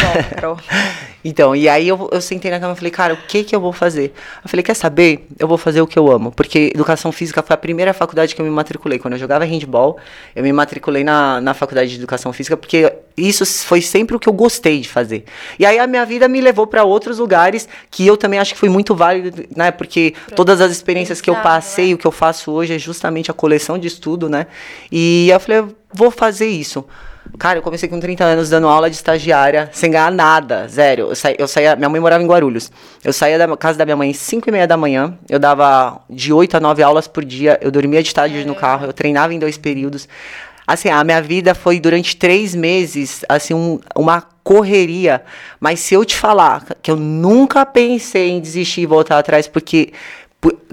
[1.25, 3.59] então, e aí eu, eu sentei na cama e falei, cara, o que que eu
[3.59, 4.13] vou fazer?
[4.43, 5.27] Eu falei, quer saber?
[5.39, 6.31] Eu vou fazer o que eu amo.
[6.31, 8.99] Porque educação física foi a primeira faculdade que eu me matriculei.
[8.99, 9.97] Quando eu jogava handball,
[10.35, 14.29] eu me matriculei na, na faculdade de educação física, porque isso foi sempre o que
[14.29, 15.25] eu gostei de fazer.
[15.57, 18.59] E aí a minha vida me levou para outros lugares que eu também acho que
[18.59, 19.71] foi muito válido, né?
[19.71, 21.95] Porque todas as experiências que eu passei, é.
[21.95, 24.45] o que eu faço hoje é justamente a coleção de estudo, né?
[24.91, 26.85] E eu falei, vou fazer isso.
[27.37, 31.09] Cara, eu comecei com 30 anos dando aula de estagiária, sem ganhar nada, zero.
[31.09, 32.71] Eu, sa eu saía, minha mãe morava em Guarulhos.
[33.03, 36.01] Eu saía da casa da minha mãe às 5 e meia da manhã, eu dava
[36.09, 39.33] de 8 a 9 aulas por dia, eu dormia de tarde no carro, eu treinava
[39.33, 40.07] em dois períodos.
[40.65, 45.23] Assim, a minha vida foi durante três meses, assim, um, uma correria.
[45.59, 49.93] Mas se eu te falar que eu nunca pensei em desistir e voltar atrás, porque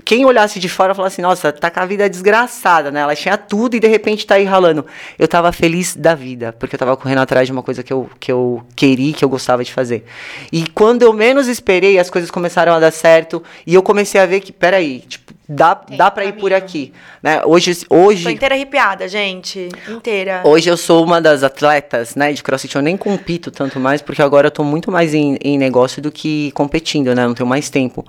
[0.07, 3.01] quem olhasse de fora falasse nossa, tá com a vida desgraçada, né?
[3.01, 4.87] Ela tinha tudo e de repente tá aí ralando.
[5.19, 8.09] Eu tava feliz da vida, porque eu tava correndo atrás de uma coisa que eu,
[8.21, 10.05] que eu queria, que eu gostava de fazer.
[10.53, 14.27] E quando eu menos esperei, as coisas começaram a dar certo e eu comecei a
[14.27, 17.43] ver que, peraí, tipo, dá, dá para ir por aqui, né?
[17.45, 18.25] Hoje, hoje.
[18.25, 20.43] Tô inteira arrepiada, gente, inteira.
[20.45, 22.77] Hoje eu sou uma das atletas, né, de CrossFit.
[22.77, 26.11] Eu nem compito tanto mais porque agora eu tô muito mais em, em negócio do
[26.11, 27.27] que competindo, né?
[27.27, 28.05] Não tenho mais tempo.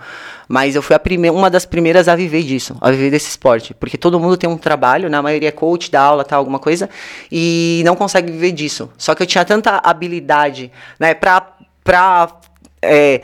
[0.48, 3.74] Mas eu fui a primeira, uma das primeiras a viver disso, a viver desse esporte,
[3.74, 5.18] porque todo mundo tem um trabalho, né?
[5.18, 6.90] A maioria é coach, dá aula, tal, alguma coisa,
[7.32, 8.90] e não consegue viver disso.
[8.98, 12.28] Só que eu tinha tanta habilidade, né, para para
[12.82, 13.22] é,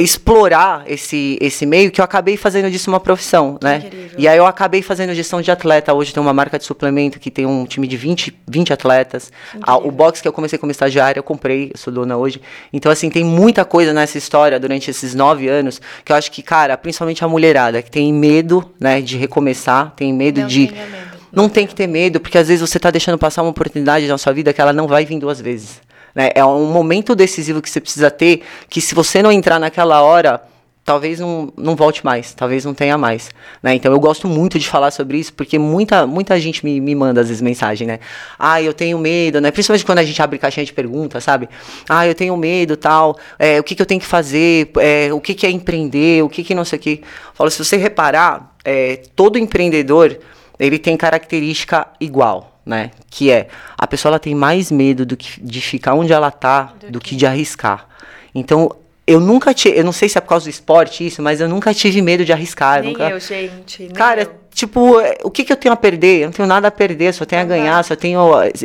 [0.00, 3.78] explorar esse, esse meio que eu acabei fazendo disso uma profissão, né?
[3.78, 4.10] Incrível.
[4.18, 5.92] E aí eu acabei fazendo gestão de atleta.
[5.92, 9.32] Hoje tem uma marca de suplemento que tem um time de 20, 20 atletas.
[9.62, 12.40] A, o box que eu comecei como estagiária, eu comprei, eu sou dona hoje.
[12.72, 16.42] Então, assim, tem muita coisa nessa história durante esses nove anos que eu acho que,
[16.42, 20.70] cara, principalmente a mulherada, que tem medo, né, de recomeçar, tem medo não de.
[20.72, 21.20] Medo.
[21.32, 24.18] Não tem que ter medo, porque às vezes você está deixando passar uma oportunidade na
[24.18, 25.80] sua vida que ela não vai vir duas vezes.
[26.14, 26.30] Né?
[26.34, 30.42] É um momento decisivo que você precisa ter, que se você não entrar naquela hora,
[30.84, 33.30] talvez não, não volte mais, talvez não tenha mais,
[33.62, 33.74] né?
[33.74, 37.20] Então eu gosto muito de falar sobre isso, porque muita, muita gente me, me manda
[37.20, 38.00] às vezes mensagem, né?
[38.38, 39.50] Ah, eu tenho medo, né?
[39.50, 41.48] Principalmente quando a gente abre caixinha de perguntas, sabe?
[41.88, 45.20] Ah, eu tenho medo, tal, é, o que, que eu tenho que fazer, é, o
[45.20, 47.02] que, que é empreender, o que, que não sei o que.
[47.34, 50.18] Falo, se você reparar, é, todo empreendedor,
[50.58, 52.90] ele tem característica igual, né?
[53.10, 56.72] Que é a pessoa ela tem mais medo do que, de ficar onde ela tá
[56.80, 57.10] do, do que?
[57.10, 57.86] que de arriscar.
[58.34, 58.70] Então
[59.10, 61.48] eu nunca tive, eu não sei se é por causa do esporte isso, mas eu
[61.48, 62.80] nunca tive medo de arriscar.
[62.80, 63.10] Nem nunca...
[63.10, 63.82] eu, gente.
[63.82, 64.30] Nem Cara, eu.
[64.54, 66.20] tipo, é, o que, que eu tenho a perder?
[66.20, 68.20] Eu não tenho nada a perder, só tenho a ganhar, só tenho.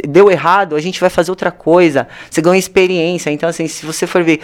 [0.08, 2.08] Deu errado, a gente vai fazer outra coisa.
[2.30, 3.32] Você ganha experiência.
[3.32, 4.40] Então, assim, se você for ver.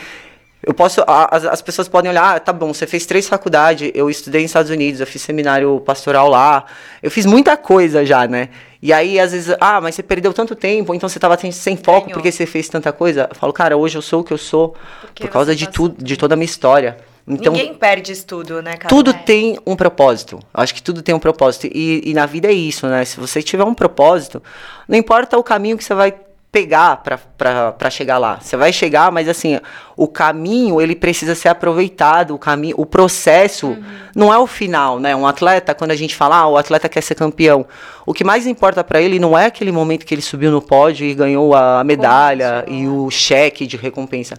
[0.63, 1.04] Eu posso.
[1.08, 4.52] As, as pessoas podem olhar, ah, tá bom, você fez três faculdades, eu estudei nos
[4.52, 6.65] Estados Unidos, eu fiz seminário pastoral lá,
[7.02, 8.50] eu fiz muita coisa já, né?
[8.82, 12.12] E aí, às vezes, ah, mas você perdeu tanto tempo, então você estava sem foco
[12.12, 13.28] porque você fez tanta coisa.
[13.30, 16.04] Eu falo, cara, hoje eu sou o que eu sou porque por causa de tudo,
[16.04, 16.97] de toda a minha história.
[17.28, 18.89] Então, Ninguém perde isso tudo, né, cara?
[18.89, 19.13] Tudo é.
[19.13, 20.39] tem um propósito.
[20.54, 21.67] Acho que tudo tem um propósito.
[21.67, 23.06] E, e na vida é isso, né?
[23.06, 24.41] Se você tiver um propósito,
[24.88, 26.13] não importa o caminho que você vai
[26.51, 27.01] pegar
[27.37, 28.37] para chegar lá.
[28.41, 29.57] Você vai chegar, mas assim,
[29.95, 33.83] o caminho ele precisa ser aproveitado, o caminho, o processo uhum.
[34.13, 35.15] não é o final, né?
[35.15, 37.65] Um atleta, quando a gente fala, ah, o atleta quer ser campeão,
[38.05, 41.05] o que mais importa para ele não é aquele momento que ele subiu no pódio
[41.05, 44.35] e ganhou a medalha e o cheque de recompensa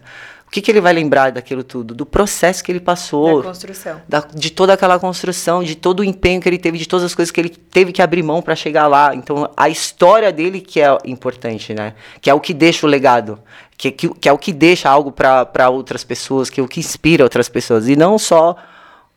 [0.53, 1.95] que, que ele vai lembrar daquilo tudo?
[1.95, 3.39] Do processo que ele passou.
[3.39, 4.03] Da construção.
[4.07, 7.15] Da, de toda aquela construção, de todo o empenho que ele teve, de todas as
[7.15, 9.15] coisas que ele teve que abrir mão para chegar lá.
[9.15, 11.95] Então, a história dele que é importante, né?
[12.21, 13.39] Que é o que deixa o legado.
[13.79, 16.81] Que, que, que é o que deixa algo para outras pessoas, que é o que
[16.81, 17.89] inspira outras pessoas.
[17.89, 18.55] E não só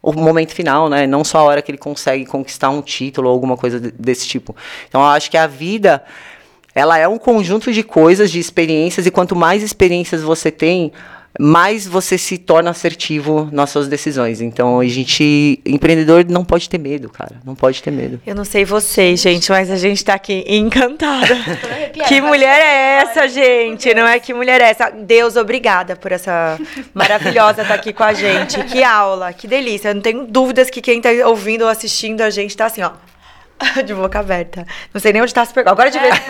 [0.01, 1.05] o momento final, né?
[1.05, 4.55] Não só a hora que ele consegue conquistar um título ou alguma coisa desse tipo.
[4.87, 6.01] Então, eu acho que a vida
[6.73, 10.91] ela é um conjunto de coisas, de experiências, e quanto mais experiências você tem,
[11.39, 14.41] mais você se torna assertivo nas suas decisões.
[14.41, 17.35] Então, a gente, empreendedor, não pode ter medo, cara.
[17.45, 18.21] Não pode ter medo.
[18.25, 21.35] Eu não sei vocês, gente, mas a gente tá aqui encantada.
[22.07, 23.93] que mulher é essa, gente?
[23.93, 24.89] Não é que mulher é essa?
[24.89, 26.59] Deus, obrigada por essa
[26.93, 28.63] maravilhosa estar tá aqui com a gente.
[28.65, 29.89] Que aula, que delícia.
[29.89, 32.91] Eu não tenho dúvidas que quem tá ouvindo ou assistindo a gente tá assim, ó
[33.85, 34.65] de boca aberta.
[34.93, 35.71] Não sei nem onde tá se pegando.
[35.71, 36.13] Agora de vez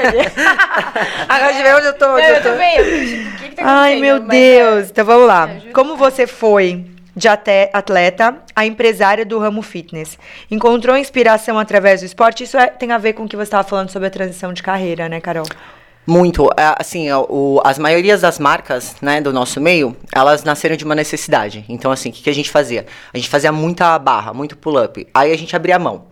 [1.27, 2.13] Agora de ver onde eu tô.
[2.13, 2.49] Onde eu, eu tô.
[2.49, 2.81] também.
[2.81, 4.87] O que, que tá Ai, meu Mas, Deus.
[4.87, 4.89] É...
[4.91, 5.49] Então vamos lá.
[5.73, 6.85] Como você foi
[7.15, 10.17] de atleta a empresária do ramo fitness?
[10.51, 12.43] Encontrou inspiração através do esporte?
[12.43, 14.61] Isso é, tem a ver com o que você estava falando sobre a transição de
[14.61, 15.45] carreira, né, Carol?
[16.05, 16.47] Muito.
[16.55, 20.93] É, assim, o, as maiorias das marcas né, do nosso meio, elas nasceram de uma
[20.93, 21.65] necessidade.
[21.67, 22.85] Então, assim, o que, que a gente fazia?
[23.11, 25.07] A gente fazia muita barra, muito pull-up.
[25.11, 26.05] Aí a gente abria a mão.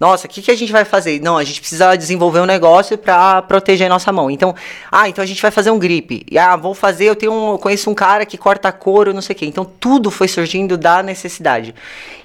[0.00, 1.20] Nossa, o que, que a gente vai fazer?
[1.20, 4.30] Não, a gente precisa desenvolver um negócio para proteger a nossa mão.
[4.30, 4.54] Então,
[4.92, 6.24] ah, então a gente vai fazer um grip.
[6.30, 9.34] E ah, vou fazer, eu tenho um, conheço um cara que corta couro, não sei
[9.34, 9.46] o quê.
[9.46, 11.74] Então, tudo foi surgindo da necessidade.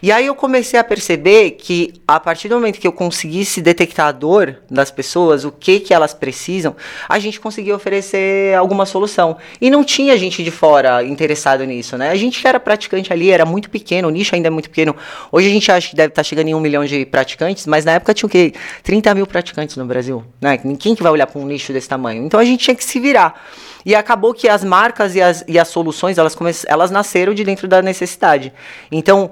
[0.04, 4.08] E aí eu comecei a perceber que a partir do momento que eu conseguisse detectar
[4.08, 6.76] a dor das pessoas, o que que elas precisam,
[7.10, 9.38] a gente conseguia oferecer alguma solução.
[9.60, 12.12] E não tinha gente de fora interessado nisso, né?
[12.12, 14.96] A gente que era praticante ali, era muito pequeno, o nicho ainda é muito pequeno.
[15.32, 17.86] Hoje a gente acha que deve estar chegando em um milhão de praticantes praticantes, mas
[17.86, 18.54] na época tinha o quê?
[18.84, 20.58] 30 mil praticantes no Brasil, né?
[20.80, 22.24] Quem que vai olhar para um nicho desse tamanho?
[22.26, 23.42] Então a gente tinha que se virar.
[23.86, 26.36] E acabou que as marcas e as, e as soluções, elas,
[26.68, 28.54] elas nasceram de dentro da necessidade.
[28.90, 29.30] Então,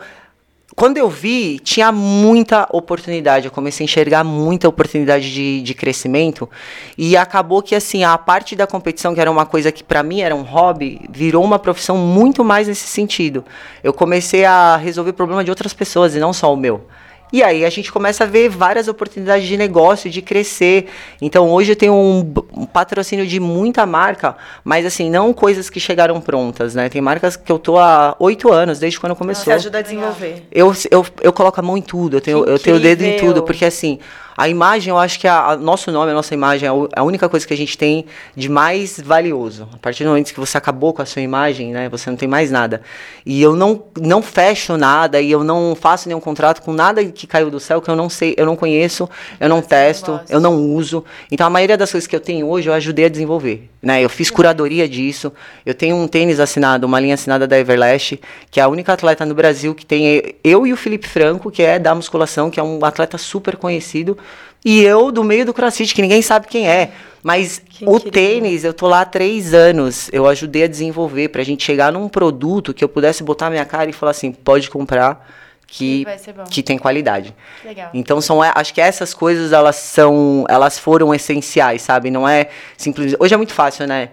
[0.76, 3.46] quando eu vi, tinha muita oportunidade.
[3.46, 6.50] Eu comecei a enxergar muita oportunidade de, de crescimento.
[6.98, 10.22] E acabou que, assim, a parte da competição, que era uma coisa que para mim
[10.22, 13.46] era um hobby, virou uma profissão muito mais nesse sentido.
[13.82, 16.86] Eu comecei a resolver problema de outras pessoas e não só o meu.
[17.32, 20.88] E aí a gente começa a ver várias oportunidades de negócio, de crescer.
[21.22, 22.20] Então hoje eu tenho um,
[22.54, 26.90] um, patrocínio de muita marca, mas assim, não coisas que chegaram prontas, né?
[26.90, 29.46] Tem marcas que eu tô há oito anos, desde quando começou.
[29.46, 30.46] Você ajuda a desenvolver.
[30.52, 33.18] Eu, eu, eu coloco a mão em tudo, eu tenho, eu tenho o dedo em
[33.18, 34.00] tudo, porque assim,
[34.42, 37.04] a imagem, eu acho que a, a, nosso nome, a nossa imagem é, é a
[37.04, 39.70] única coisa que a gente tem de mais valioso.
[39.72, 42.28] A partir do momento que você acabou com a sua imagem, né, você não tem
[42.28, 42.82] mais nada.
[43.24, 47.28] E eu não, não fecho nada e eu não faço nenhum contrato com nada que
[47.28, 49.08] caiu do céu que eu não sei, eu não conheço,
[49.40, 51.06] eu não testo, eu não uso.
[51.32, 53.70] Então a maioria das coisas que eu tenho hoje eu ajudei a desenvolver.
[53.80, 54.04] Né?
[54.04, 55.32] Eu fiz curadoria disso.
[55.64, 59.24] Eu tenho um tênis assinado, uma linha assinada da Everlast, que é a única atleta
[59.24, 62.64] no Brasil que tem eu e o Felipe Franco, que é da musculação, que é
[62.64, 64.18] um atleta super conhecido.
[64.64, 66.92] E eu do meio do crossfit, que ninguém sabe quem é.
[67.24, 68.12] Mas que o incrível.
[68.12, 70.10] tênis, eu tô lá há três anos.
[70.12, 73.90] Eu ajudei a desenvolver pra gente chegar num produto que eu pudesse botar minha cara
[73.90, 75.28] e falar assim: pode comprar,
[75.68, 76.06] que,
[76.50, 77.34] que tem qualidade.
[77.64, 77.90] Legal.
[77.94, 82.10] Então são, é, acho que essas coisas elas são, elas foram essenciais, sabe?
[82.10, 83.18] Não é simplesmente.
[83.20, 84.10] Hoje é muito fácil, né?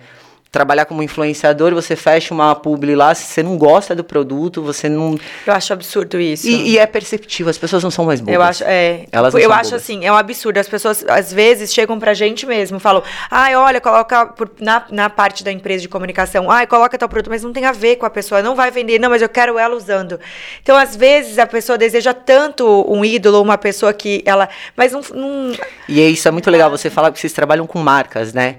[0.51, 4.89] Trabalhar como influenciador, você fecha uma publi lá, se você não gosta do produto, você
[4.89, 5.19] não.
[5.47, 6.49] Eu acho absurdo isso.
[6.49, 8.35] E, e é perceptível, as pessoas não são mais boas.
[8.35, 9.05] Eu acho, é.
[9.13, 9.83] Elas eu acho bobas.
[9.83, 10.59] assim, é um absurdo.
[10.59, 15.11] As pessoas às vezes chegam pra gente mesmo, falam, ai, olha, coloca por, na, na
[15.11, 18.07] parte da empresa de comunicação, ai, coloca tal produto, mas não tem a ver com
[18.07, 20.19] a pessoa, não vai vender, não, mas eu quero ela usando.
[20.63, 24.49] Então, às vezes, a pessoa deseja tanto um ídolo, uma pessoa que ela.
[24.75, 25.03] Mas não.
[25.15, 25.53] não...
[25.87, 28.57] E isso é muito legal você falar que vocês trabalham com marcas, né?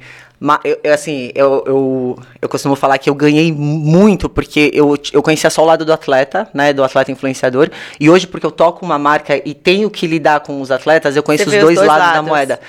[0.63, 5.21] Eu, eu, assim, eu, eu, eu costumo falar que eu ganhei muito porque eu, eu
[5.21, 6.71] conhecia só o lado do atleta, né?
[6.71, 7.69] Do atleta influenciador.
[7.99, 11.23] E hoje, porque eu toco uma marca e tenho que lidar com os atletas, eu
[11.23, 12.59] conheço os dois, os dois lados, lados da moeda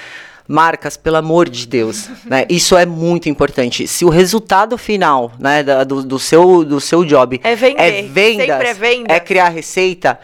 [0.50, 2.44] marcas, pelo amor de Deus, né?
[2.48, 3.86] Isso é muito importante.
[3.86, 8.60] Se o resultado final, né, do, do seu do seu job é vender, é vendas,
[8.60, 9.14] é, venda.
[9.14, 10.18] é criar receita,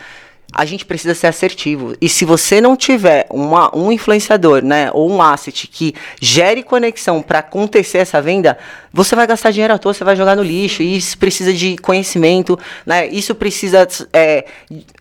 [0.56, 1.94] a gente precisa ser assertivo.
[2.00, 7.20] E se você não tiver uma, um influenciador, né, ou um asset que gere conexão
[7.20, 8.56] para acontecer essa venda,
[8.90, 10.82] você vai gastar dinheiro à toa, você vai jogar no lixo.
[10.82, 13.06] E isso precisa de conhecimento, né?
[13.08, 14.46] Isso precisa, é,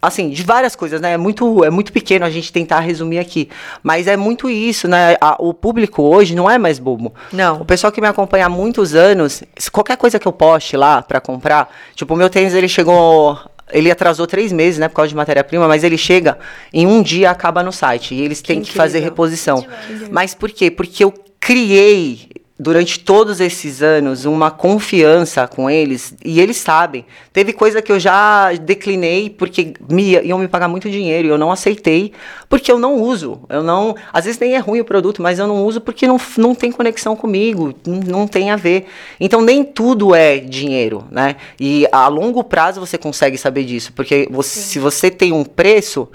[0.01, 1.13] assim, de várias coisas, né?
[1.13, 3.47] É muito, é muito pequeno a gente tentar resumir aqui,
[3.81, 5.15] mas é muito isso, né?
[5.21, 7.13] A, o público hoje não é mais bobo.
[7.31, 7.61] Não.
[7.61, 9.41] O pessoal que me acompanha há muitos anos,
[9.71, 13.39] qualquer coisa que eu poste lá para comprar, tipo, o meu tênis ele chegou
[13.71, 16.37] ele atrasou três meses, né, por causa de matéria-prima, mas ele chega
[16.71, 19.65] em um dia acaba no site e eles têm que, que fazer reposição.
[20.11, 20.69] Mas por quê?
[20.69, 27.05] Porque eu criei durante todos esses anos uma confiança com eles e eles sabem.
[27.33, 31.37] Teve coisa que eu já declinei porque me, iam me pagar muito dinheiro e eu
[31.37, 32.13] não aceitei
[32.47, 33.41] porque eu não uso.
[33.49, 36.19] Eu não, às vezes nem é ruim o produto, mas eu não uso porque não,
[36.37, 38.85] não tem conexão comigo, não, tem a ver.
[39.19, 41.35] Então nem tudo é dinheiro, né?
[41.59, 46.07] E a longo prazo você consegue saber disso, porque você, se você tem um preço,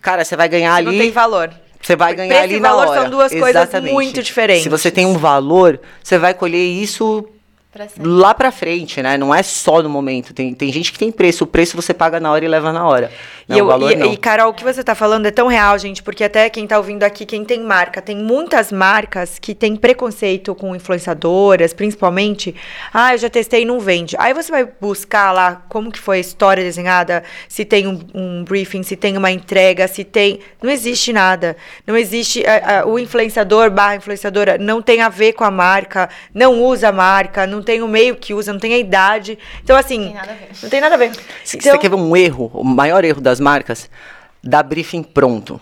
[0.00, 0.96] cara, você vai ganhar você ali.
[0.96, 1.65] Não tem valor.
[1.86, 2.86] Você vai ganhar Preço ali na hora.
[2.88, 3.70] valor são duas Exatamente.
[3.70, 4.64] coisas muito diferentes.
[4.64, 7.24] Se você tem um valor, você vai colher isso
[7.76, 9.16] Pra lá pra frente, né?
[9.18, 10.32] Não é só no momento.
[10.32, 11.44] Tem, tem gente que tem preço.
[11.44, 13.10] O preço você paga na hora e leva na hora.
[13.48, 15.78] Não, e, eu, valor, e, e, Carol, o que você tá falando é tão real,
[15.78, 19.76] gente, porque até quem tá ouvindo aqui, quem tem marca, tem muitas marcas que tem
[19.76, 22.54] preconceito com influenciadoras, principalmente.
[22.92, 24.16] Ah, eu já testei e não vende.
[24.18, 28.44] Aí você vai buscar lá como que foi a história desenhada, se tem um, um
[28.44, 30.40] briefing, se tem uma entrega, se tem.
[30.62, 31.56] Não existe nada.
[31.86, 32.44] Não existe.
[32.44, 36.88] A, a, o influenciador barra influenciadora não tem a ver com a marca, não usa
[36.88, 39.38] a marca, não tem o meio que usa, não tem a idade.
[39.62, 40.48] Então, assim, não tem nada a ver.
[40.62, 41.06] Não tem nada a ver.
[41.06, 43.90] Então, Você quer ver um erro, o maior erro das marcas?
[44.42, 45.60] Dar briefing pronto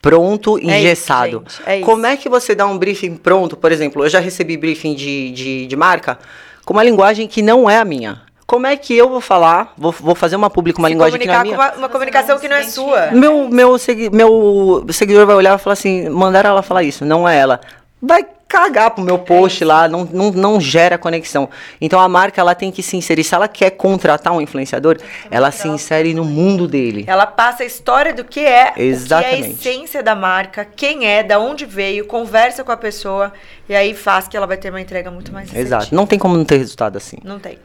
[0.00, 1.42] pronto, engessado.
[1.44, 1.80] É isso, é.
[1.80, 3.56] Como é que você dá um briefing pronto?
[3.56, 6.16] Por exemplo, eu já recebi briefing de, de, de, marca
[6.64, 8.22] com uma linguagem que não é a minha.
[8.46, 11.26] Como é que eu vou falar, vou, vou fazer uma pública, uma Se linguagem que
[11.26, 11.56] não é minha?
[11.56, 13.10] Uma, uma comunicação que não é sua.
[13.10, 17.28] Meu, meu, segui, meu seguidor vai olhar e falar assim, mandaram ela falar isso, não
[17.28, 17.60] é ela.
[18.00, 21.48] Vai cagar pro meu post lá, não, não, não gera conexão.
[21.80, 23.24] Então a marca ela tem que se inserir.
[23.24, 24.98] Se ela quer contratar um influenciador,
[25.30, 27.04] ela se insere no mundo dele.
[27.06, 29.52] Ela passa a história do que é, Exatamente.
[29.52, 32.76] o que é a essência da marca, quem é, da onde veio, conversa com a
[32.76, 33.32] pessoa
[33.68, 35.94] e aí faz que ela vai ter uma entrega muito mais Exato.
[35.94, 37.18] Não tem como não ter resultado assim.
[37.24, 37.58] Não tem.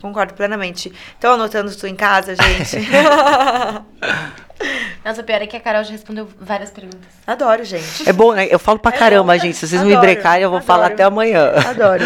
[0.00, 0.92] Concordo plenamente.
[1.18, 2.78] Então anotando tudo em casa, gente.
[5.04, 7.08] Nossa, pior é que a Carol já respondeu várias perguntas.
[7.26, 8.08] Adoro, gente.
[8.08, 8.46] É bom, né?
[8.50, 9.40] Eu falo pra é caramba, bom.
[9.40, 9.56] gente.
[9.56, 9.96] Se vocês Adoro.
[9.96, 10.66] me brecarem, eu vou Adoro.
[10.66, 11.52] falar até amanhã.
[11.66, 12.04] Adoro.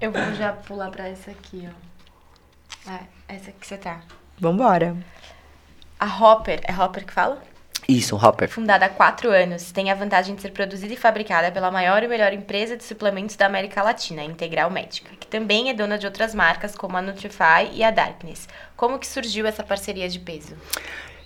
[0.00, 2.90] Eu vou já pular pra essa aqui, ó.
[2.90, 4.00] Ah, essa que você tá.
[4.38, 4.96] Vambora.
[6.00, 7.40] A Hopper, é Hopper que fala?
[7.88, 8.48] Isso, Hopper.
[8.48, 12.08] Fundada há quatro anos, tem a vantagem de ser produzida e fabricada pela maior e
[12.08, 16.34] melhor empresa de suplementos da América Latina, Integral Médica, que também é dona de outras
[16.34, 18.48] marcas como a Nutrify e a Darkness.
[18.76, 20.56] Como que surgiu essa parceria de peso?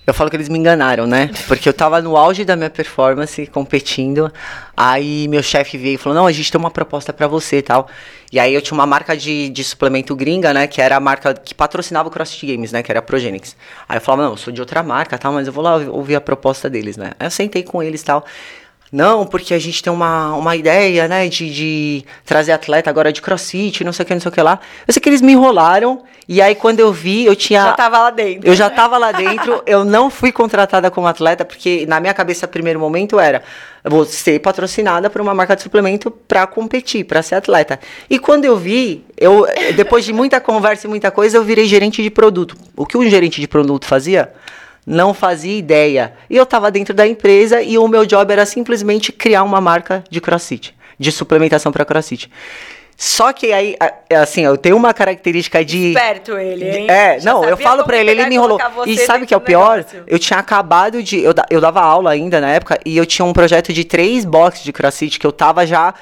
[0.07, 1.29] Eu falo que eles me enganaram, né?
[1.49, 4.31] Porque eu tava no auge da minha performance, competindo.
[4.75, 7.61] Aí meu chefe veio e falou: Não, a gente tem uma proposta para você e
[7.61, 7.89] tal.
[8.31, 10.65] E aí eu tinha uma marca de, de suplemento gringa, né?
[10.65, 12.81] Que era a marca que patrocinava o CrossFit Games, né?
[12.81, 13.53] Que era a Progenix.
[13.89, 16.15] Aí eu falava: Não, eu sou de outra marca tal, mas eu vou lá ouvir
[16.15, 17.11] a proposta deles, né?
[17.19, 18.25] Aí eu sentei com eles e tal.
[18.91, 23.21] Não, porque a gente tem uma, uma ideia, né, de, de trazer atleta agora de
[23.21, 24.59] crossfit, não sei o que, não sei o que lá.
[24.87, 27.61] Eu sei que eles me enrolaram, e aí quando eu vi, eu tinha.
[27.61, 28.49] Já tava lá dentro.
[28.49, 32.47] Eu já tava lá dentro, eu não fui contratada como atleta, porque na minha cabeça,
[32.47, 33.43] primeiro momento era.
[33.83, 37.79] Vou ser patrocinada por uma marca de suplemento para competir, para ser atleta.
[38.09, 39.45] E quando eu vi, eu
[39.75, 42.55] depois de muita conversa e muita coisa, eu virei gerente de produto.
[42.75, 44.31] O que um gerente de produto fazia?
[44.87, 46.13] Não fazia ideia.
[46.29, 50.01] E eu estava dentro da empresa e o meu job era simplesmente criar uma marca
[50.09, 52.31] de crossfit, de suplementação para crossfit.
[52.95, 53.75] Só que aí,
[54.11, 55.89] assim, eu tenho uma característica de.
[55.89, 56.87] Esperto ele, hein?
[56.89, 58.57] É, Já não, eu falo pra ele, ele me enrolou.
[58.87, 59.77] E sabe o que é o pior?
[59.77, 60.03] Negócio.
[60.07, 61.19] Eu tinha acabado de.
[61.21, 64.63] Eu, eu dava aula ainda na época e eu tinha um projeto de três boxes
[64.63, 65.93] de crossfit que eu tava já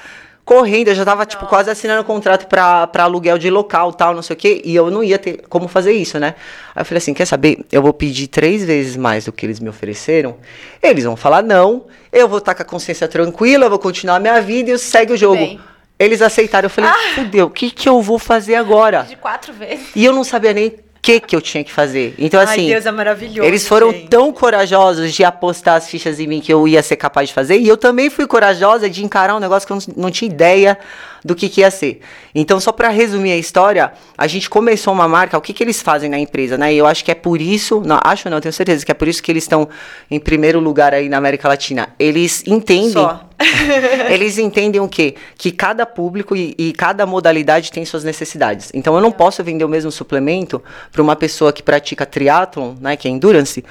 [0.46, 4.22] correndo, eu já tava, tipo, quase assinando contrato pra, pra aluguel de local tal, não
[4.22, 6.36] sei o quê, e eu não ia ter como fazer isso, né?
[6.72, 7.66] Aí eu falei assim, quer saber?
[7.70, 10.36] Eu vou pedir três vezes mais do que eles me ofereceram,
[10.80, 14.20] eles vão falar não, eu vou estar com a consciência tranquila, eu vou continuar a
[14.20, 15.34] minha vida e segue o jogo.
[15.34, 15.60] Bem.
[15.98, 17.14] Eles aceitaram, eu falei, ah.
[17.16, 19.02] fudeu, o que que eu vou fazer agora?
[19.02, 19.88] De quatro vezes.
[19.96, 22.14] E eu não sabia nem que que eu tinha que fazer.
[22.18, 22.62] Então, assim.
[22.62, 23.46] Ai, Deus é maravilhoso.
[23.46, 24.08] Eles foram gente.
[24.08, 27.58] tão corajosos de apostar as fichas em mim que eu ia ser capaz de fazer.
[27.58, 30.76] E eu também fui corajosa de encarar um negócio que eu não, não tinha ideia
[31.24, 32.00] do que, que ia ser.
[32.34, 35.80] Então, só para resumir a história, a gente começou uma marca, o que, que eles
[35.80, 36.74] fazem na empresa, né?
[36.74, 39.06] E eu acho que é por isso, não, acho não, tenho certeza que é por
[39.06, 39.68] isso que eles estão
[40.10, 41.88] em primeiro lugar aí na América Latina.
[42.00, 42.90] Eles entendem.
[42.90, 43.25] Só.
[44.10, 45.14] eles entendem o quê?
[45.36, 48.70] Que cada público e, e, cada modalidade tem suas necessidades.
[48.72, 52.96] Então eu não posso vender o mesmo suplemento para uma pessoa que pratica triatlon, né,
[52.96, 53.64] que é endurance,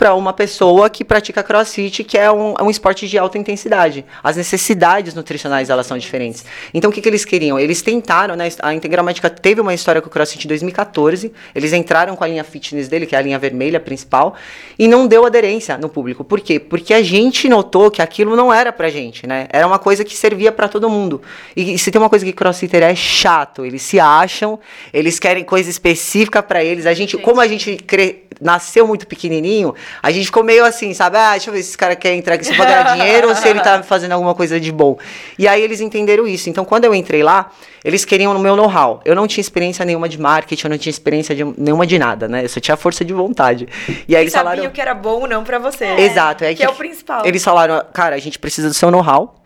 [0.00, 4.02] para uma pessoa que pratica crossfit, que é um, um, esporte de alta intensidade.
[4.24, 6.42] As necessidades nutricionais elas são diferentes.
[6.72, 7.58] Então o que, que eles queriam?
[7.58, 8.48] Eles tentaram, né?
[8.62, 11.30] A Integral Médica teve uma história com o crossfit em 2014.
[11.54, 14.34] Eles entraram com a linha fitness dele, que é a linha vermelha principal,
[14.78, 16.24] e não deu aderência no público.
[16.24, 16.58] Por quê?
[16.58, 19.48] Porque a gente notou que aquilo não era pra gente, né?
[19.50, 21.20] Era uma coisa que servia para todo mundo.
[21.54, 24.58] E, e se tem uma coisa que crossfitter é chato, eles se acham,
[24.94, 26.86] eles querem coisa específica para eles.
[26.86, 28.24] A gente, como a gente cre...
[28.40, 31.16] nasceu muito pequenininho, a gente ficou meio assim, sabe?
[31.16, 33.34] Ah, deixa eu ver se esse cara quer entrar aqui só pra ganhar dinheiro ou
[33.34, 34.98] se ele tá fazendo alguma coisa de bom.
[35.38, 36.48] E aí eles entenderam isso.
[36.48, 37.50] Então, quando eu entrei lá,
[37.84, 39.00] eles queriam no meu know-how.
[39.04, 42.28] Eu não tinha experiência nenhuma de marketing, eu não tinha experiência de, nenhuma de nada,
[42.28, 42.44] né?
[42.44, 43.68] Eu só tinha força de vontade.
[44.06, 44.64] E aí eles falaram...
[44.64, 45.84] o que era bom ou não para você.
[45.84, 46.00] É.
[46.02, 46.44] Exato.
[46.44, 47.24] É que, que, é o principal.
[47.24, 49.39] Eles falaram, cara, a gente precisa do seu know-how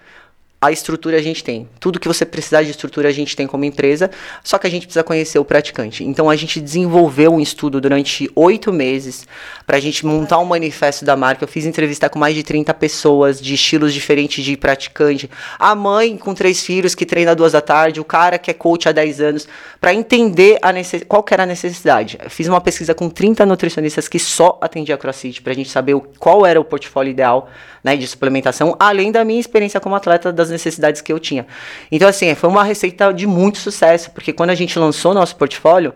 [0.66, 1.68] a estrutura a gente tem.
[1.78, 4.10] Tudo que você precisar de estrutura a gente tem como empresa,
[4.42, 6.04] só que a gente precisa conhecer o praticante.
[6.04, 9.26] Então a gente desenvolveu um estudo durante oito meses
[9.66, 11.44] para a gente montar um manifesto da marca.
[11.44, 15.30] Eu fiz entrevista com mais de 30 pessoas de estilos diferentes de praticante.
[15.58, 18.88] A mãe com três filhos que treina duas da tarde, o cara que é coach
[18.88, 19.48] há 10 anos,
[19.80, 21.04] para entender a necess...
[21.06, 22.18] qual era a necessidade.
[22.22, 25.94] Eu fiz uma pesquisa com 30 nutricionistas que só atendiam CrossFit para a gente saber
[26.18, 27.50] qual era o portfólio ideal
[27.82, 31.46] né, de suplementação, além da minha experiência como atleta das necessidades que eu tinha.
[31.92, 35.92] Então, assim, foi uma receita de muito sucesso, porque quando a gente lançou nosso portfólio,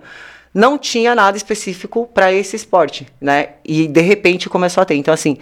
[0.53, 3.51] não tinha nada específico para esse esporte, né?
[3.65, 4.95] E de repente começou a ter.
[4.97, 5.39] Então, assim,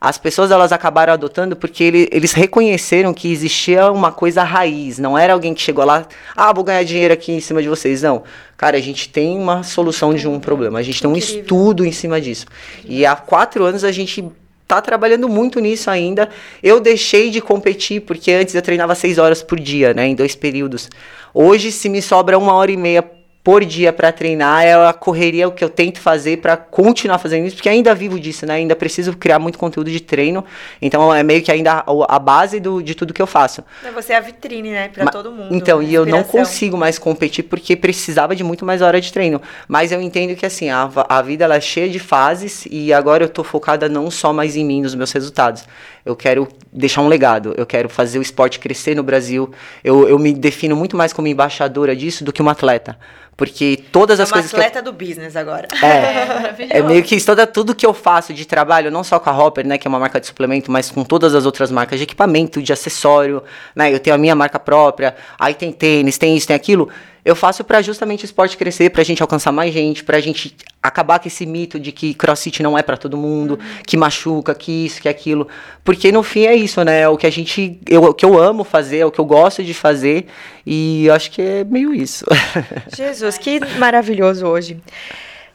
[0.00, 4.98] as pessoas elas acabaram adotando porque ele, eles reconheceram que existia uma coisa raiz.
[4.98, 6.06] Não era alguém que chegou lá,
[6.36, 8.02] ah, vou ganhar dinheiro aqui em cima de vocês.
[8.02, 8.22] Não.
[8.56, 10.78] Cara, a gente tem uma solução de um problema.
[10.78, 11.40] A gente tem um Incrível.
[11.40, 12.46] estudo em cima disso.
[12.84, 14.24] E há quatro anos a gente
[14.68, 16.28] tá trabalhando muito nisso ainda.
[16.62, 20.06] Eu deixei de competir, porque antes eu treinava seis horas por dia, né?
[20.06, 20.90] Em dois períodos.
[21.32, 23.02] Hoje, se me sobra uma hora e meia
[23.42, 27.46] por dia para treinar é a correria o que eu tento fazer para continuar fazendo
[27.46, 28.54] isso, porque ainda vivo disso, né?
[28.54, 30.44] Ainda preciso criar muito conteúdo de treino.
[30.82, 33.64] Então é meio que ainda a, a base do, de tudo que eu faço.
[33.94, 35.54] Você é a vitrine, né, para todo mundo.
[35.54, 39.40] Então, e eu não consigo mais competir porque precisava de muito mais hora de treino.
[39.66, 43.24] Mas eu entendo que assim, a, a vida ela é cheia de fases e agora
[43.24, 45.64] eu tô focada não só mais em mim, nos meus resultados.
[46.04, 49.50] Eu quero deixar um legado, eu quero fazer o esporte crescer no Brasil.
[49.82, 52.98] Eu, eu me defino muito mais como embaixadora disso do que uma atleta.
[53.38, 54.52] Porque todas é as coisas.
[54.52, 55.68] É uma atleta do business agora.
[55.80, 59.38] É, é meio que toda, tudo que eu faço de trabalho, não só com a
[59.38, 62.02] Hopper, né, que é uma marca de suplemento, mas com todas as outras marcas de
[62.02, 63.44] equipamento, de acessório,
[63.76, 63.94] né?
[63.94, 66.88] Eu tenho a minha marca própria, aí tem tênis, tem isso, tem aquilo
[67.28, 71.18] eu faço para justamente o esporte crescer, pra gente alcançar mais gente, pra gente acabar
[71.18, 73.82] com esse mito de que crossfit não é para todo mundo, uhum.
[73.86, 75.46] que machuca, que isso, que aquilo.
[75.84, 77.02] Porque no fim é isso, né?
[77.02, 77.78] É o que a gente.
[77.86, 80.26] Eu, o que eu amo fazer, é o que eu gosto de fazer.
[80.64, 82.24] E acho que é meio isso.
[82.96, 84.80] Jesus, que maravilhoso hoje.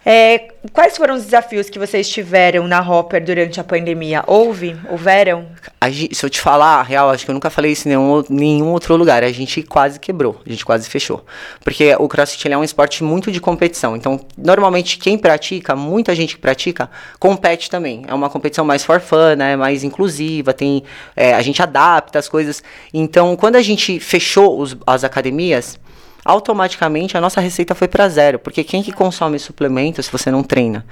[0.05, 4.23] É, quais foram os desafios que vocês tiveram na Hopper durante a pandemia?
[4.27, 4.75] Houve?
[4.89, 5.47] Houveram?
[5.89, 8.23] Gente, se eu te falar a real, acho que eu nunca falei isso em nenhum,
[8.29, 9.23] nenhum outro lugar.
[9.23, 11.25] A gente quase quebrou, a gente quase fechou.
[11.63, 13.95] Porque o CrossFit é um esporte muito de competição.
[13.95, 18.03] Então, normalmente, quem pratica, muita gente que pratica, compete também.
[18.07, 19.55] É uma competição mais for fun, né?
[19.55, 20.83] mais inclusiva, tem,
[21.15, 22.61] é, a gente adapta as coisas.
[22.93, 25.79] Então, quando a gente fechou os, as academias,
[26.25, 30.43] automaticamente a nossa receita foi para zero, porque quem que consome suplemento se você não
[30.43, 30.85] treina?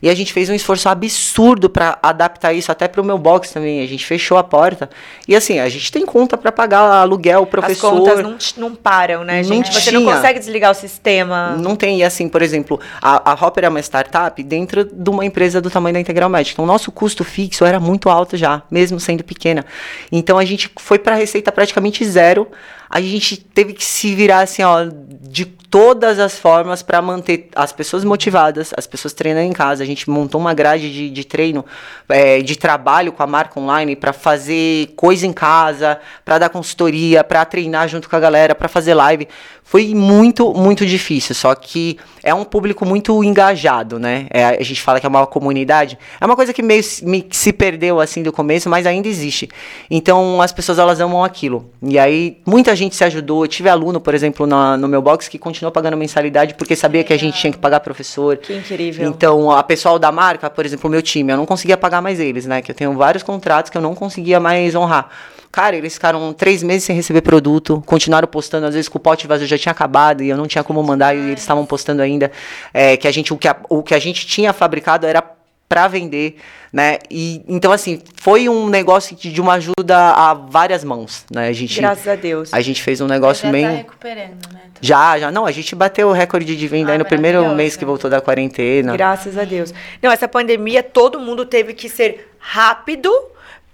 [0.00, 3.50] E a gente fez um esforço absurdo para adaptar isso até para o meu box
[3.50, 3.82] também.
[3.82, 4.88] A gente fechou a porta
[5.26, 7.92] e assim a gente tem conta para pagar aluguel, professor.
[7.92, 8.22] As contas
[8.56, 9.66] não, não param, né, gente?
[9.66, 10.00] Não você tinha.
[10.00, 11.56] não consegue desligar o sistema.
[11.56, 11.98] Não tem.
[11.98, 15.70] E assim, por exemplo, a, a Hopper é uma startup dentro de uma empresa do
[15.70, 16.54] tamanho da Integral Médica.
[16.54, 19.64] Então, o nosso custo fixo era muito alto já, mesmo sendo pequena.
[20.12, 22.48] Então, a gente foi para receita praticamente zero
[22.88, 24.86] a gente teve que se virar assim, ó,
[25.20, 29.82] de todas as formas para manter as pessoas motivadas, as pessoas treinando em casa.
[29.82, 31.64] A gente montou uma grade de, de treino,
[32.08, 37.24] é, de trabalho com a marca online para fazer coisa em casa, para dar consultoria,
[37.24, 39.26] para treinar junto com a galera, para fazer live.
[39.64, 41.34] Foi muito, muito difícil.
[41.34, 44.28] Só que é um público muito engajado, né?
[44.30, 45.98] É, a gente fala que é uma comunidade.
[46.20, 49.48] É uma coisa que meio me, se perdeu assim do começo, mas ainda existe.
[49.90, 51.68] Então as pessoas elas amam aquilo.
[51.82, 53.44] E aí muita gente se ajudou.
[53.44, 57.02] Eu tive aluno, por exemplo, na, no meu box que continuou pagando mensalidade porque sabia
[57.02, 58.36] que a gente tinha que pagar professor.
[58.36, 59.08] Que incrível.
[59.08, 62.20] Então, a pessoal da marca, por exemplo, o meu time, eu não conseguia pagar mais
[62.20, 62.62] eles, né?
[62.62, 65.10] Que eu tenho vários contratos que eu não conseguia mais honrar.
[65.50, 69.26] Cara, eles ficaram três meses sem receber produto, continuaram postando, às vezes com o pote
[69.26, 72.30] vazio já tinha acabado e eu não tinha como mandar e eles estavam postando ainda.
[72.74, 75.35] É, que a gente, o que a, o que a gente tinha fabricado era
[75.68, 76.36] para vender,
[76.72, 76.98] né?
[77.10, 81.48] E então assim, foi um negócio de, uma ajuda a várias mãos, né?
[81.48, 82.52] A gente Graças a Deus.
[82.52, 84.60] A gente fez um negócio já bem tá recuperando, né?
[84.80, 87.76] Já, já, não, a gente bateu o recorde de venda Ah, aí no primeiro mês
[87.76, 88.96] que voltou da quarentena.
[88.96, 89.72] Graças a Deus.
[90.02, 93.10] Não, essa pandemia, todo mundo teve que ser rápido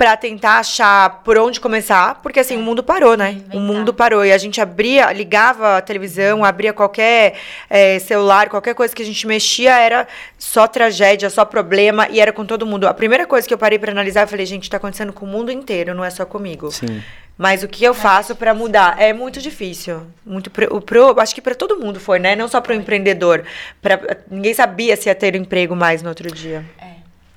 [0.03, 3.30] pra tentar achar por onde começar, porque assim, o mundo parou, né?
[3.30, 3.57] Inventar.
[3.57, 4.24] O mundo parou.
[4.24, 7.34] E a gente abria, ligava a televisão, abria qualquer
[7.70, 12.32] eh, celular, qualquer coisa que a gente mexia, era só tragédia, só problema, e era
[12.32, 12.88] com todo mundo.
[12.88, 15.28] A primeira coisa que eu parei pra analisar, eu falei, gente, tá acontecendo com o
[15.28, 16.72] mundo inteiro, não é só comigo.
[16.72, 17.00] Sim.
[17.38, 20.03] Mas o que eu faço pra mudar é muito difícil.
[20.26, 22.34] Muito pro, pro- acho que pra todo mundo foi, né?
[22.34, 23.44] Não só pro empreendedor.
[23.80, 26.64] Pra, ninguém sabia se ia ter emprego mais no outro dia.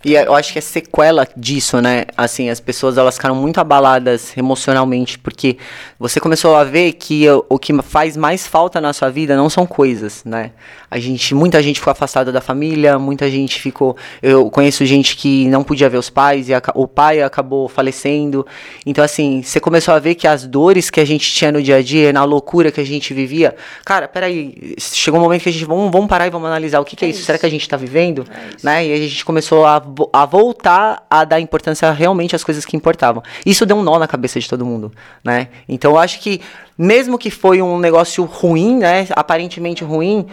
[0.06, 2.06] E eu acho que é sequela disso, né?
[2.16, 5.58] Assim, as pessoas elas ficaram muito abaladas emocionalmente, porque
[5.97, 9.66] você começou a ver que o, que faz mais falta na sua vida não são
[9.66, 10.51] coisas, né?
[10.96, 13.98] A gente, muita gente ficou afastada da família, muita gente ficou.
[14.24, 18.48] Eu conheço gente que não podia ver os pais e aca- o pai acabou falecendo.
[18.86, 21.76] Então, assim, você começou a ver que as dores que a gente tinha no dia
[21.76, 25.52] a dia, na loucura que a gente vivia, cara, peraí, chegou um momento que a
[25.52, 27.26] gente vamos, vamos parar e vamos analisar o que, que é, isso?
[27.26, 28.26] Será que a gente tá vivendo?
[28.64, 28.88] né?
[28.88, 29.84] E a gente começou a,
[30.14, 33.22] a voltar a dar importância realmente às coisas que importavam.
[33.46, 35.50] Isso deu um nó na cabeça de todo mundo, né?
[35.68, 36.39] Então eu acho que
[36.78, 40.26] mesmo que foi um negócio ruim, né, aparentemente ruim,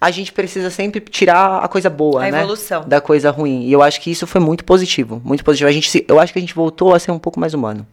[0.00, 2.38] a gente precisa sempre tirar a coisa boa, A né?
[2.38, 2.84] evolução.
[2.86, 3.62] Da coisa ruim.
[3.64, 5.68] E eu acho que isso foi muito positivo, muito positivo.
[5.68, 7.86] A gente se- eu acho que a gente voltou a ser um pouco mais humano.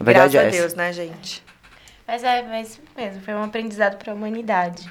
[0.00, 0.60] A verdade Graças é a.
[0.62, 1.42] Deus, né, gente?
[2.06, 4.88] Mas é, mas mesmo, foi um aprendizado para a humanidade.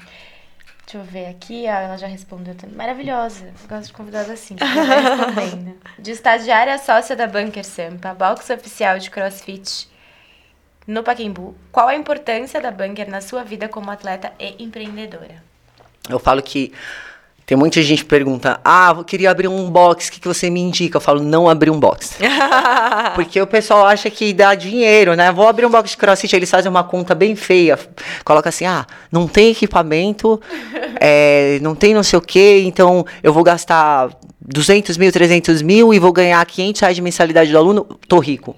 [0.84, 2.76] Deixa eu ver aqui, ah, ela já respondeu também.
[2.76, 3.44] Maravilhosa.
[3.62, 5.74] Eu gosto de convidados assim, já vai respondendo.
[5.98, 9.86] De estagiária sócia da Bunker Sampa, box oficial de CrossFit
[10.86, 11.54] no Paquembu.
[11.72, 15.42] Qual a importância da Bunker na sua vida como atleta e empreendedora?
[16.08, 16.72] Eu falo que
[17.48, 20.50] tem muita gente que pergunta: Ah, eu queria abrir um box, o que, que você
[20.50, 20.98] me indica?
[20.98, 22.18] Eu falo: Não abrir um box.
[23.16, 25.32] Porque o pessoal acha que dá dinheiro, né?
[25.32, 27.78] Vou abrir um box de crossfit, eles fazem uma conta bem feia.
[28.22, 30.38] Coloca assim: ah, não tem equipamento,
[31.00, 34.10] é, não tem não sei o quê, então eu vou gastar
[34.42, 38.54] 200 mil, 300 mil e vou ganhar 500 reais de mensalidade do aluno, tô rico.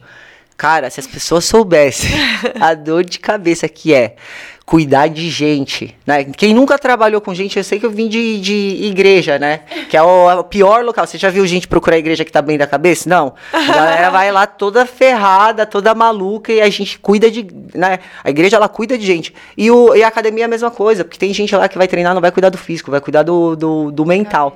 [0.57, 2.11] Cara, se as pessoas soubessem
[2.61, 4.17] a dor de cabeça que é
[4.71, 6.23] cuidar de gente, né?
[6.23, 9.63] Quem nunca trabalhou com gente, eu sei que eu vim de, de igreja, né?
[9.89, 11.05] Que é o, é o pior local.
[11.05, 13.11] Você já viu gente procurar igreja que tá bem da cabeça?
[13.11, 13.35] Não.
[13.53, 17.99] A galera vai lá toda ferrada, toda maluca e a gente cuida de, né?
[18.23, 19.35] A igreja ela cuida de gente.
[19.57, 21.89] E, o, e a academia é a mesma coisa, porque tem gente lá que vai
[21.89, 24.55] treinar, não vai cuidar do físico, vai cuidar do, do, do mental.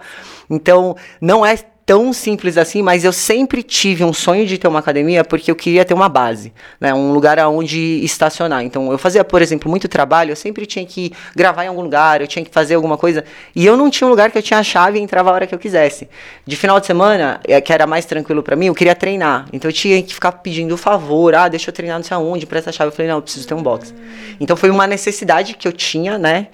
[0.48, 4.78] Então, não é tão simples assim, mas eu sempre tive um sonho de ter uma
[4.78, 6.95] academia porque eu queria ter uma base, né?
[6.95, 8.62] Um lugar aonde estacionar.
[8.64, 12.20] Então, eu fazia, por exemplo, muito trabalho, eu sempre tinha que gravar em algum lugar,
[12.20, 13.24] eu tinha que fazer alguma coisa,
[13.55, 15.47] e eu não tinha um lugar que eu tinha a chave e entrava a hora
[15.47, 16.09] que eu quisesse.
[16.47, 19.47] De final de semana, eh, que era mais tranquilo pra mim, eu queria treinar.
[19.53, 22.70] Então, eu tinha que ficar pedindo favor, ah, deixa eu treinar não sei aonde, presta
[22.70, 22.89] a chave.
[22.89, 23.95] Eu falei, não, eu preciso ter um box.
[24.41, 26.49] Então, foi uma necessidade que eu tinha, né?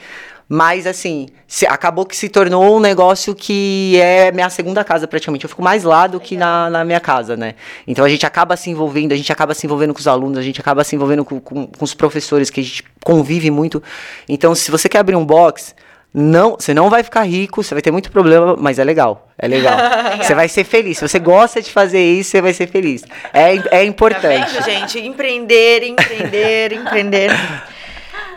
[0.53, 5.45] Mas, assim, se- acabou que se tornou um negócio que é minha segunda casa, praticamente.
[5.45, 7.55] Eu fico mais lá do que na, na minha casa, né?
[7.87, 10.43] Então, a gente acaba se envolvendo, a gente acaba se envolvendo com os alunos, a
[10.43, 13.81] gente acaba se envolvendo com, com, com os professores, que a gente convive muito.
[14.29, 15.73] Então, se você quer abrir um box,
[16.13, 19.29] não, você não vai ficar rico, você vai ter muito problema, mas é legal.
[19.39, 19.79] É legal.
[20.21, 20.99] Você vai ser feliz.
[20.99, 23.05] Se você gosta de fazer isso, você vai ser feliz.
[23.33, 24.53] É, é Tá importante.
[24.53, 24.99] vendo, gente?
[24.99, 27.31] Empreender, empreender, empreender.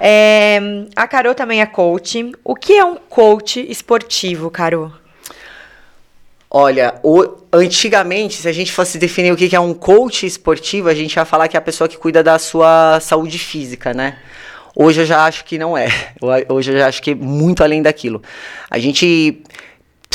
[0.06, 0.60] É,
[0.98, 2.34] a Carol também é coach.
[2.44, 4.92] O que é um coach esportivo, Carol?
[6.52, 10.94] Olha, o- antigamente, se a gente fosse definir o que é um coach esportivo, a
[10.94, 14.18] gente ia falar que é a pessoa que cuida da sua saúde física, né?
[14.76, 15.88] Hoje eu já acho que não é.
[16.50, 18.22] Hoje eu já acho que é muito além daquilo.
[18.70, 19.42] A gente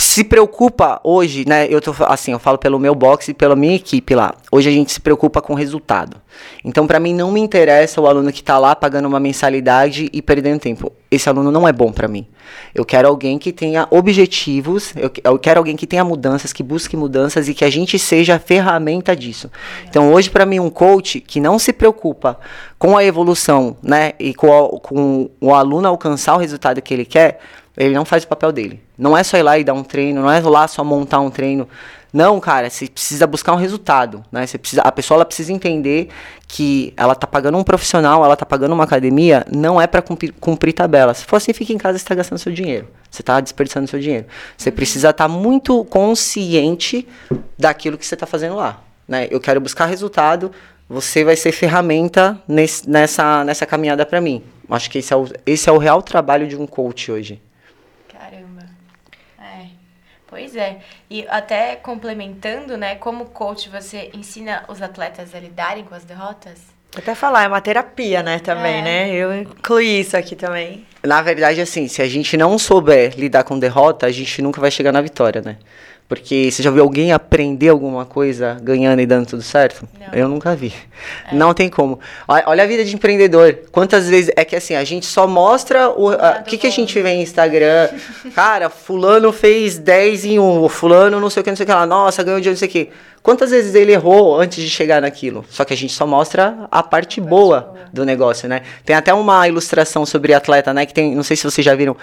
[0.01, 1.67] se preocupa hoje, né?
[1.69, 4.35] Eu tô assim, eu falo pelo meu boxe e pela minha equipe lá.
[4.51, 6.17] Hoje a gente se preocupa com o resultado.
[6.65, 10.23] Então, para mim não me interessa o aluno que tá lá pagando uma mensalidade e
[10.23, 10.93] perdendo tempo.
[11.11, 12.27] Esse aluno não é bom para mim.
[12.75, 16.97] Eu quero alguém que tenha objetivos, eu, eu quero alguém que tenha mudanças, que busque
[16.97, 19.51] mudanças e que a gente seja a ferramenta disso.
[19.89, 22.39] Então, hoje para mim um coach que não se preocupa
[22.79, 27.05] com a evolução, né, e com, a- com o aluno alcançar o resultado que ele
[27.05, 27.41] quer,
[27.79, 28.83] ele não faz o papel dele.
[28.99, 31.31] Não é só ir lá e dar um treino, não é lá só montar um
[31.31, 31.69] treino.
[32.13, 34.47] Não, cara, você precisa buscar um resultado, né?
[34.47, 36.09] Você precisa, a pessoa ela precisa entender
[36.47, 40.33] que ela tá pagando um profissional, ela tá pagando uma academia, não é para cumprir,
[40.41, 41.13] cumprir tabela.
[41.13, 42.89] Se for assim, fica em casa, você tá gastando seu dinheiro.
[43.11, 44.27] Você tá desperdiçando seu dinheiro.
[44.57, 47.07] Você precisa estar muito consciente
[47.59, 49.29] daquilo que você tá fazendo lá, né?
[49.31, 50.51] Eu quero buscar resultado,
[50.89, 54.43] você vai ser ferramenta nesse- nessa, nessa caminhada para mim.
[54.71, 57.41] Acho que esse é, o, esse é o real trabalho de um coach hoje.
[60.29, 60.79] Pois é.
[61.11, 66.59] E até complementando, né, como coach você ensina os atletas a lidarem com as derrotas?
[66.97, 68.83] Até falar, é uma terapia, né, também, É.
[68.83, 69.11] né?
[69.15, 70.87] Eu incluí isso aqui também.
[71.03, 74.71] Na verdade, assim, se a gente não souber lidar com derrota, a gente nunca vai
[74.71, 75.57] chegar na vitória, né?
[76.09, 79.87] Porque você já viu alguém aprender alguma coisa ganhando e dando tudo certo?
[80.01, 80.19] Não.
[80.19, 80.73] Eu nunca vi.
[81.31, 82.01] Não tem como.
[82.27, 83.59] Olha olha a vida de empreendedor.
[83.71, 84.31] Quantas vezes.
[84.35, 86.09] É que assim, a gente só mostra o.
[86.09, 87.91] a- que, que a gente vê em Instagram?
[88.35, 91.67] Cara, fulano fez 10 em 1, o fulano não sei o que, não sei o
[91.67, 91.85] que lá.
[91.85, 92.89] Nossa, ganhou dinheiro, não sei o que.
[93.23, 95.45] Quantas vezes ele errou antes de chegar naquilo?
[95.51, 98.63] Só que a gente só mostra a parte boa do negócio, né?
[98.87, 100.87] Tem até uma ilustração sobre atleta, né?
[100.87, 101.95] Que tem, não sei se vocês já viram,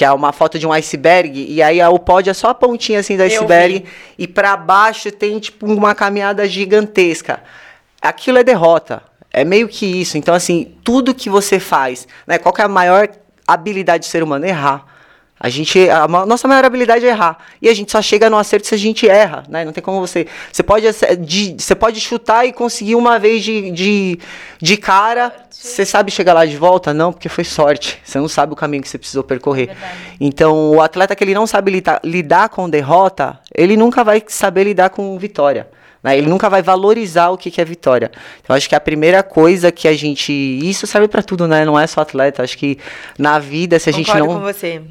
[0.00, 3.00] que é uma foto de um iceberg, e aí o pódio é só a pontinha
[3.00, 3.84] assim do iceberg,
[4.16, 7.42] e pra baixo tem tipo uma caminhada gigantesca.
[8.00, 9.02] Aquilo é derrota.
[9.30, 10.16] É meio que isso.
[10.16, 12.38] Então, assim, tudo que você faz, né?
[12.38, 13.10] Qual é a maior
[13.46, 14.46] habilidade do ser humano?
[14.46, 14.86] Errar.
[15.42, 17.38] A gente, a nossa maior habilidade é errar.
[17.62, 19.64] E a gente só chega no acerto se a gente erra, né?
[19.64, 20.26] Não tem como você.
[20.52, 20.86] Você pode,
[21.20, 24.18] de- você pode chutar e conseguir uma vez de, de,
[24.60, 25.32] de cara.
[25.48, 26.92] Você sabe chegar lá de volta?
[26.92, 27.98] Não, porque foi sorte.
[28.04, 29.68] Você não sabe o caminho que você precisou percorrer.
[29.68, 29.94] Verdade.
[30.20, 34.64] Então, o atleta que ele não sabe lidar, lidar com derrota, ele nunca vai saber
[34.64, 35.68] lidar com vitória.
[36.02, 36.16] Né?
[36.16, 38.10] Ele nunca vai valorizar o que, que é vitória.
[38.42, 40.32] Então, acho que a primeira coisa que a gente.
[40.32, 41.64] Isso serve pra tudo, né?
[41.64, 42.42] Não é só atleta.
[42.42, 42.78] Acho que
[43.18, 44.42] na vida, se a gente não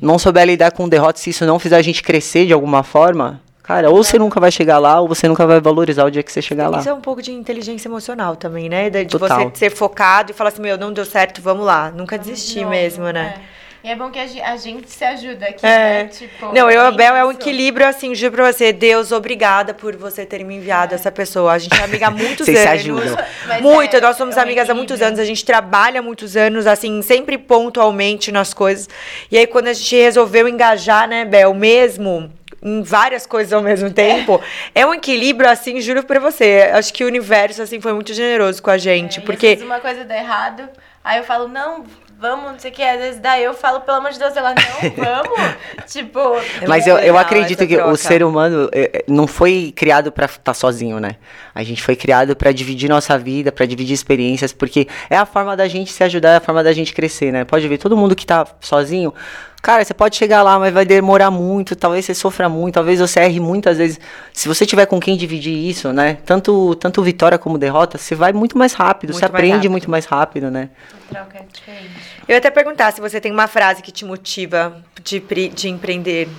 [0.02, 3.42] não souber lidar com derrota, se isso não fizer a gente crescer de alguma forma,
[3.64, 6.32] cara, ou você nunca vai chegar lá, ou você nunca vai valorizar o dia que
[6.32, 6.80] você chegar lá.
[6.80, 8.90] Isso é um pouco de inteligência emocional também, né?
[8.90, 9.50] De Total.
[9.50, 11.92] você ser focado e falar assim, meu, não deu certo, vamos lá.
[11.92, 13.36] Nunca desistir mesmo, né?
[13.56, 13.59] é.
[13.82, 16.04] E é bom que a ge- a gente se ajuda aqui, É.
[16.04, 16.06] né?
[16.10, 18.74] Tipo, Não, eu e a Bel é um equilíbrio, assim, juro pra você.
[18.74, 21.54] Deus, obrigada por você ter me enviado essa pessoa.
[21.54, 22.82] A gente é amiga há muitos Vocês se anos.
[22.82, 23.26] ajudam.
[23.48, 26.04] Mas Muito, é, nós somos é um amigas há muitos anos, a gente trabalha há
[26.04, 28.90] muitos anos, assim, sempre pontualmente nas coisas.
[29.32, 32.30] E aí, quando a gente resolveu engajar, né, Bel, mesmo
[32.62, 34.42] em várias coisas ao mesmo tempo,
[34.76, 36.70] é, um equilíbrio, assim, juro pra você.
[36.74, 39.58] Acho que o universo, assim, foi muito generoso com a gente, É, porque...
[39.62, 40.68] uma coisa dá errado,
[41.02, 41.86] aí eu falo, não,
[42.20, 42.84] vamos, não sei o que.
[42.84, 45.56] Às vezes daí eu falo, pelo amor de Deus, ela, não, vamos.
[45.88, 46.20] tipo,
[46.62, 47.96] É Mas eu, eu acredito que o troca.
[47.96, 51.16] ser humano eh, eh, não foi criado pra estar sozinho, né?
[51.56, 55.56] A gente foi criado pra dividir nossa vida, pra dividir experiências, porque é a forma
[55.56, 57.46] da gente se ajudar, é a forma da gente crescer, né?
[57.46, 59.14] Pode ver, todo mundo que tá sozinho,
[59.62, 63.20] cara, você pode chegar lá, mas vai demorar muito, talvez você sofra muito, talvez você
[63.20, 64.00] erre muitas vezes.
[64.34, 66.18] Se você tiver com quem dividir isso, né?
[66.26, 69.72] Tanto, tanto vitória como derrota, você vai muito mais rápido, Muito você mais aprende rápido.
[69.72, 70.70] muito mais rápido, né?
[71.10, 71.90] troca é diferente.
[72.28, 76.30] Eu ia até perguntar se você tem uma frase que te motiva de, de empreender.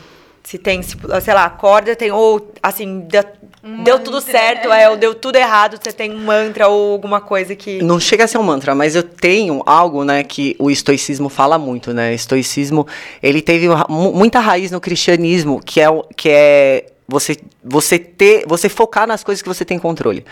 [0.42, 3.22] Se tem, se, sei lá, acorda, tem, ou assim, deu,
[3.62, 4.82] Um deu tudo certo, né?
[4.84, 7.80] é, ou deu tudo errado, você tem um mantra ou alguma coisa que.
[7.82, 11.58] Não chega a ser um mantra, mas eu tenho algo, né, que o estoicismo fala
[11.58, 12.14] muito, né?
[12.14, 12.86] Estoicismo,
[13.22, 18.68] ele teve muita raiz no cristianismo, que é o- que é você você ter, você
[18.70, 20.24] focar nas coisas que você tem controle.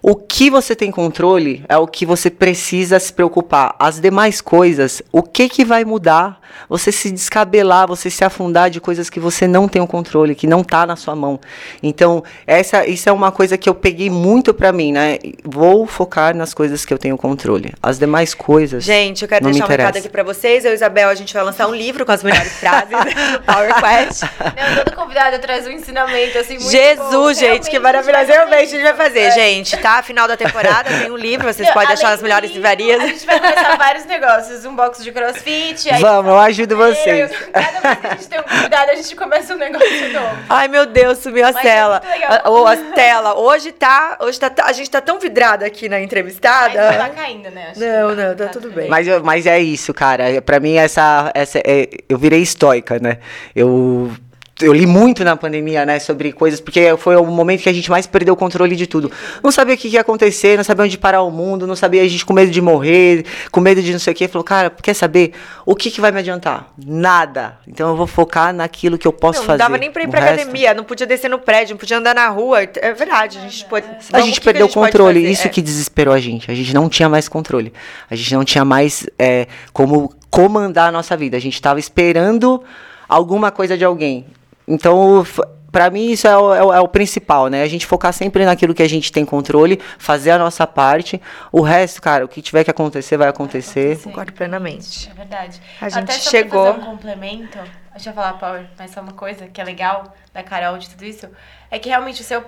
[0.00, 3.74] O que você tem controle é o que você precisa se preocupar.
[3.78, 6.40] As demais coisas, o que que vai mudar?
[6.68, 10.46] Você se descabelar, você se afundar de coisas que você não tem o controle, que
[10.46, 11.40] não tá na sua mão.
[11.82, 15.18] Então, essa isso é uma coisa que eu peguei muito pra mim, né?
[15.44, 17.72] Vou focar nas coisas que eu tenho controle.
[17.82, 18.84] As demais coisas.
[18.84, 20.64] Gente, eu quero deixar um recado aqui pra vocês.
[20.64, 23.74] Eu e Isabel, a gente vai lançar um livro com as melhores frases do Power
[23.80, 24.22] Quest.
[24.22, 27.32] Não, todo convidado traz um ensinamento, assim, muito Jesus, bom.
[27.32, 28.26] gente, que Realmente, maravilhoso.
[28.32, 29.30] Realmente a gente vai fazer, É.
[29.32, 29.87] gente, tá?
[30.02, 33.00] Final da temporada tem um livro, vocês Não, podem achar do melhores livro, livrarias.
[33.02, 35.90] A gente vai começar vários negócios, um box de crossfit.
[35.90, 37.30] aí Vamos, eu ajudo vocês.
[37.52, 40.36] Cada vez que a gente tem um convidado, a gente começa um negócio novo.
[40.48, 42.00] Ai, meu Deus, sumiu a Mas é tela.
[42.04, 42.40] muito legal.
[42.44, 43.38] A, ou a tela.
[43.38, 44.16] Hoje tá.
[44.20, 44.52] Hoje tá.
[44.64, 46.92] A gente tá tão vidrada aqui na Mas entrevistada.
[46.92, 47.68] não tá caindo, né?
[47.70, 48.88] Acho Não, que não, tá tudo bem.
[48.88, 50.40] Mas, eu- mas é isso, cara.
[50.42, 51.30] Pra mim, essa.
[51.34, 53.18] essa é, eu virei estoica, né?
[53.54, 54.12] Eu.
[54.60, 57.88] Eu li muito na pandemia, né, sobre coisas, porque foi o momento que a gente
[57.90, 59.08] mais perdeu o controle de tudo.
[59.40, 62.08] Não sabia o que ia acontecer, não sabia onde parar o mundo, não sabia a
[62.08, 64.26] gente com medo de morrer, com medo de não sei o quê.
[64.26, 65.32] Falou, cara, quer saber
[65.64, 66.72] o que, que vai me adiantar?
[66.84, 67.56] Nada.
[67.68, 69.58] Então eu vou focar naquilo que eu posso Não, não fazer.
[69.58, 72.14] dava nem pra ir pra resto- academia, não podia descer no prédio, não podia andar
[72.16, 72.62] na rua.
[72.62, 73.86] É verdade, a gente pode.
[73.86, 75.32] A vamos, gente que perdeu o controle, fazer?
[75.32, 75.50] isso É.
[75.50, 76.50] que desesperou a gente.
[76.50, 77.72] A gente não tinha mais controle.
[78.10, 81.36] A gente não tinha mais é, como comandar a nossa vida.
[81.36, 82.60] A gente estava esperando
[83.08, 84.26] alguma coisa de alguém.
[84.68, 85.24] Então,
[85.72, 87.62] pra mim, isso é o, é o- é o principal, né?
[87.62, 91.20] A gente focar sempre naquilo que a gente tem controle, fazer a nossa parte.
[91.50, 93.98] O resto, cara, o que tiver que acontecer, vai acontecer.
[94.02, 95.08] Concordo plenamente.
[95.10, 95.60] É verdade.
[95.80, 97.58] A gente Até só chegou- pra fazer um complemento,
[97.94, 101.04] deixa eu falar, Power, mas só uma coisa que é legal da Carol de tudo
[101.04, 101.28] isso,
[101.70, 102.42] é que realmente o seu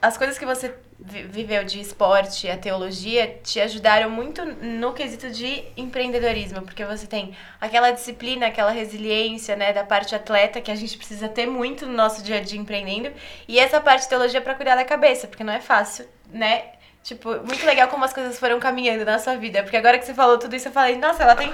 [0.00, 5.64] as coisas que você viveu de esporte, a teologia, te ajudaram muito no quesito de
[5.76, 10.96] empreendedorismo, porque você tem aquela disciplina, aquela resiliência, né, da parte atleta que a gente
[10.96, 13.12] precisa ter muito no nosso dia a dia empreendendo,
[13.48, 16.64] e essa parte de teologia para cuidar da cabeça, porque não é fácil, né?
[17.02, 20.14] Tipo, muito legal como as coisas foram caminhando na sua vida, porque agora que você
[20.14, 21.52] falou tudo isso, eu falei, nossa, ela tem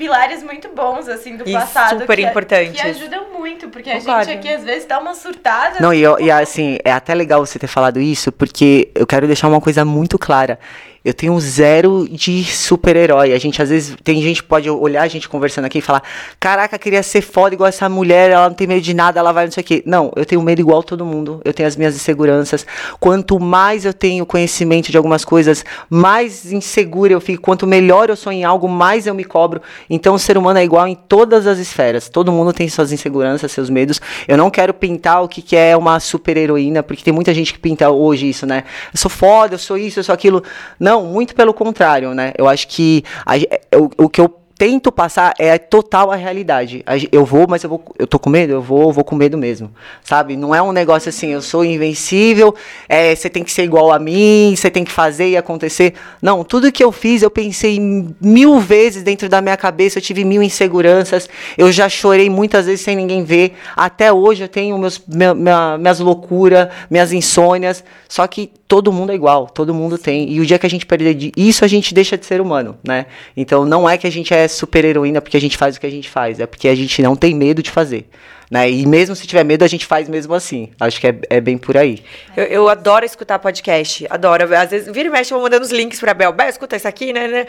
[0.00, 2.00] pilares muito bons, assim, do e passado.
[2.00, 2.80] super que, importantes.
[2.80, 4.12] Que ajudam muito, porque Concordo.
[4.12, 5.78] a gente aqui às vezes dá uma surtada.
[5.78, 9.26] Não, e, eu, e assim, é até legal você ter falado isso, porque eu quero
[9.26, 10.58] deixar uma coisa muito clara.
[11.02, 13.32] Eu tenho zero de super-herói.
[13.32, 16.02] A gente, às vezes, tem gente que pode olhar a gente conversando aqui e falar:
[16.38, 19.46] Caraca, queria ser foda igual essa mulher, ela não tem medo de nada, ela vai
[19.46, 19.82] não sei o quê.
[19.86, 21.40] Não, eu tenho medo igual todo mundo.
[21.42, 22.66] Eu tenho as minhas inseguranças.
[22.98, 27.42] Quanto mais eu tenho conhecimento de algumas coisas, mais insegura eu fico.
[27.42, 29.62] Quanto melhor eu sou em algo, mais eu me cobro.
[29.88, 32.10] Então, o ser humano é igual em todas as esferas.
[32.10, 34.02] Todo mundo tem suas inseguranças, seus medos.
[34.28, 37.58] Eu não quero pintar o que, que é uma super-heroína, porque tem muita gente que
[37.58, 38.64] pinta hoje isso, né?
[38.92, 40.42] Eu sou foda, eu sou isso, eu sou aquilo.
[40.78, 42.32] Não não, muito pelo contrário, né?
[42.36, 43.36] Eu acho que a,
[43.76, 44.28] o, o que eu
[44.58, 46.84] tento passar é total a realidade.
[47.12, 49.70] Eu vou, mas eu vou, eu tô com medo, eu vou, vou com medo mesmo,
[50.02, 50.36] sabe?
[50.36, 52.54] Não é um negócio assim, eu sou invencível,
[52.88, 55.94] é, você tem que ser igual a mim, você tem que fazer e acontecer.
[56.20, 57.78] Não, tudo que eu fiz, eu pensei
[58.20, 61.26] mil vezes dentro da minha cabeça, eu tive mil inseguranças,
[61.56, 63.54] eu já chorei muitas vezes sem ninguém ver.
[63.76, 69.10] Até hoje eu tenho meus, minha, minha, minhas loucuras, minhas insônias, só que todo mundo
[69.10, 70.30] é igual, todo mundo tem.
[70.30, 73.06] E o dia que a gente perder isso, a gente deixa de ser humano, né?
[73.36, 75.88] Então não é que a gente é super heroína porque a gente faz o que
[75.88, 78.08] a gente faz, é porque a gente não tem medo de fazer.
[78.48, 78.70] Né?
[78.70, 80.70] E mesmo se tiver medo, a gente faz mesmo assim.
[80.78, 81.98] Acho que é, é bem por aí.
[82.36, 84.06] Eu, eu, adoro escutar podcast.
[84.08, 84.44] Adoro.
[84.56, 86.32] Às vezes, vira e mexe, eu vou mandando os links pra Bel.
[86.32, 87.26] Bel, escuta isso aqui, né?
[87.28, 87.46] né?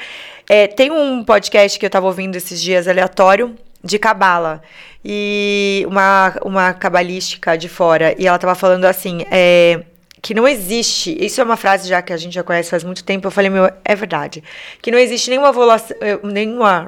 [0.49, 4.61] É, tem um podcast que eu tava ouvindo esses dias aleatório de cabala
[5.03, 8.15] e uma, uma cabalística de fora.
[8.17, 9.81] E ela tava falando assim: é,
[10.21, 13.03] que não existe, isso é uma frase já que a gente já conhece faz muito
[13.03, 14.43] tempo, eu falei, meu, é verdade,
[14.79, 16.87] que não existe nenhuma evolução, eh, nenhuma,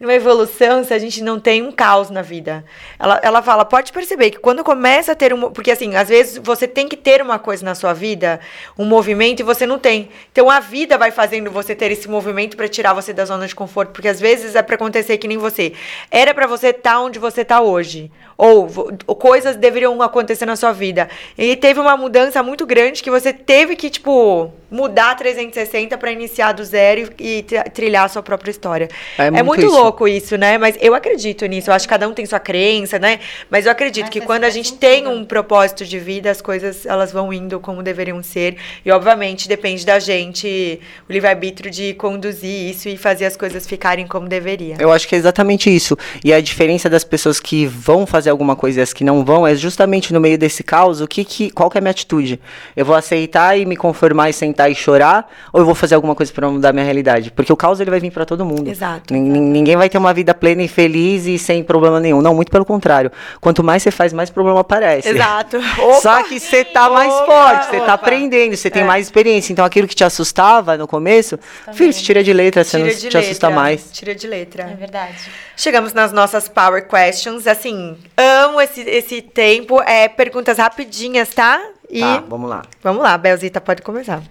[0.00, 2.64] nenhuma evolução se a gente não tem um caos na vida.
[2.98, 6.38] Ela, ela fala, pode perceber que quando começa a ter um, porque assim, às vezes
[6.38, 8.40] você tem que ter uma coisa na sua vida,
[8.76, 10.08] um movimento, e você não tem.
[10.32, 13.54] Então a vida vai fazendo você ter esse movimento para tirar você da zona de
[13.54, 15.74] conforto, porque às vezes é para acontecer que nem você.
[16.10, 18.68] Era para você estar tá onde você está hoje, ou,
[19.06, 21.08] ou coisas deveriam acontecer na sua vida.
[21.36, 26.52] E teve uma mudança muito grande que você teve que, tipo, mudar 360 para iniciar
[26.52, 28.88] do zero e, trilhar a sua própria história.
[29.16, 29.74] É, é muito, muito isso.
[29.74, 30.58] louco isso, né?
[30.58, 31.70] Mas eu acredito nisso.
[31.70, 33.20] Eu acho que cada um tem sua crença, né?
[33.50, 36.84] Mas eu acredito Mas que quando a gente tem um propósito de vida, as coisas
[36.84, 38.56] elas vão indo como deveriam ser.
[38.84, 44.06] E obviamente depende da gente, o livre-arbítrio de conduzir isso e fazer as coisas ficarem
[44.06, 44.76] como deveria.
[44.78, 45.96] Eu acho que é exatamente isso.
[46.24, 49.46] E a diferença das pessoas que vão fazer alguma coisa e as que não vão
[49.46, 52.37] é justamente no meio desse caos, o que, que qual que é a minha atitude?
[52.76, 56.14] Eu vou aceitar e me conformar e sentar e chorar, ou eu vou fazer alguma
[56.14, 57.30] coisa para mudar minha realidade?
[57.30, 58.68] Porque o caos ele vai vir para todo mundo.
[58.68, 59.14] Exato.
[59.14, 62.20] ninguém vai ter uma vida plena e feliz e sem problema nenhum.
[62.20, 63.10] Não, muito pelo contrário.
[63.40, 65.08] Quanto mais você faz, mais problema aparece.
[65.08, 65.58] Exato.
[65.78, 68.86] Opa, Só que você tá mais opa, forte, você tá aprendendo, você tem é.
[68.86, 69.52] mais experiência.
[69.52, 71.38] Então aquilo que te assustava no começo,
[71.72, 73.90] filho, você tira de letra, você tira não te letra, assusta mais.
[73.92, 74.62] Tira de letra.
[74.64, 75.16] É verdade.
[75.56, 77.46] Chegamos nas nossas power questions.
[77.46, 79.80] Assim, amo esse, esse tempo.
[79.82, 81.60] É perguntas rapidinhas, tá?
[81.90, 82.62] E tá, vamos lá.
[82.82, 84.22] Vamos lá, Belzita, pode começar.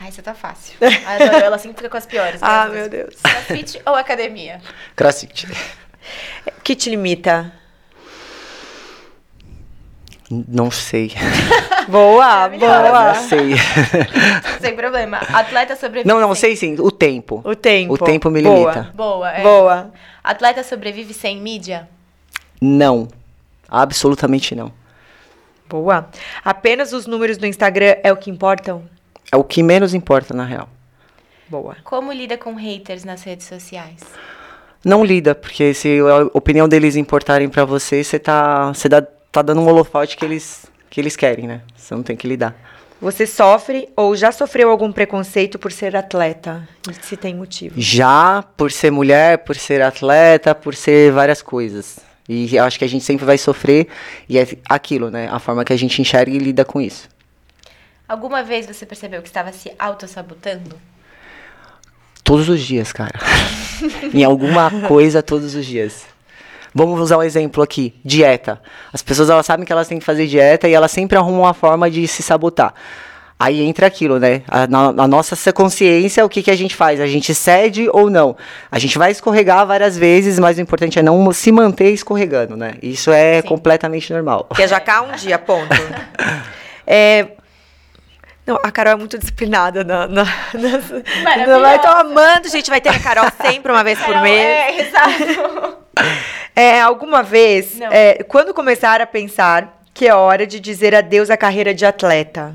[0.00, 0.76] Ai, você tá fácil.
[1.06, 2.40] Ai, ela sempre fica com as piores.
[2.42, 3.14] ah, meu Deus.
[3.22, 4.60] Crossfit ou academia?
[4.96, 5.46] Crossfit.
[6.46, 7.52] O que te limita?
[10.30, 11.12] Não sei.
[11.88, 13.14] boa, boa.
[13.14, 13.54] Não sei.
[14.60, 15.18] Sem problema.
[15.18, 16.08] Atleta sobrevive.
[16.08, 16.76] Não, não, sei sim.
[16.80, 17.40] O tempo.
[17.44, 17.94] O tempo.
[17.94, 18.90] O tempo me limita.
[18.94, 19.28] Boa.
[19.28, 19.30] Boa.
[19.30, 19.42] É.
[19.42, 19.92] Boa.
[20.22, 21.88] Atleta sobrevive sem mídia?
[22.60, 23.06] Não.
[23.68, 24.72] Absolutamente não.
[25.68, 26.08] Boa.
[26.44, 28.84] Apenas os números do Instagram é o que importam?
[29.32, 30.68] É o que menos importa, na real.
[31.48, 31.76] Boa.
[31.84, 34.00] Como lida com haters nas redes sociais?
[34.84, 39.40] Não lida, porque se a opinião deles importarem para você, você tá, você dá, tá
[39.40, 41.62] dando um holofote que eles, que eles querem, né?
[41.74, 42.54] Você não tem que lidar.
[43.00, 46.66] Você sofre ou já sofreu algum preconceito por ser atleta?
[47.02, 47.74] Se tem motivo.
[47.76, 51.98] Já, por ser mulher, por ser atleta, por ser várias coisas.
[52.28, 53.88] E acho que a gente sempre vai sofrer,
[54.28, 55.28] e é aquilo, né?
[55.30, 57.08] A forma que a gente enxerga e lida com isso.
[58.08, 60.78] Alguma vez você percebeu que estava se auto-sabotando?
[62.22, 63.18] Todos os dias, cara.
[64.12, 66.06] em alguma coisa, todos os dias.
[66.74, 68.60] Vamos usar um exemplo aqui, dieta.
[68.92, 71.54] As pessoas elas sabem que elas têm que fazer dieta e elas sempre arrumam uma
[71.54, 72.74] forma de se sabotar.
[73.38, 74.42] Aí entra aquilo, né?
[74.46, 77.00] A, na, na, nossa consciência, o que, que a gente faz?
[77.00, 78.36] A gente cede ou não?
[78.70, 82.74] A gente vai escorregar várias vezes, mas o importante é não se manter escorregando, né?
[82.80, 83.48] Isso é Sim.
[83.48, 84.48] completamente normal.
[84.54, 85.68] Que é já cá um dia, ponto.
[86.86, 87.28] é,
[88.46, 90.06] Não, a Carol é muito disciplinada na.
[90.06, 90.24] na,
[90.54, 92.70] na vai estar amando, gente.
[92.70, 94.40] Vai ter a Carol sempre, uma vez Carol, por mês.
[94.40, 95.78] É, exato.
[96.56, 101.36] É, alguma vez, é, quando começar a pensar que é hora de dizer adeus à
[101.36, 102.54] carreira de atleta?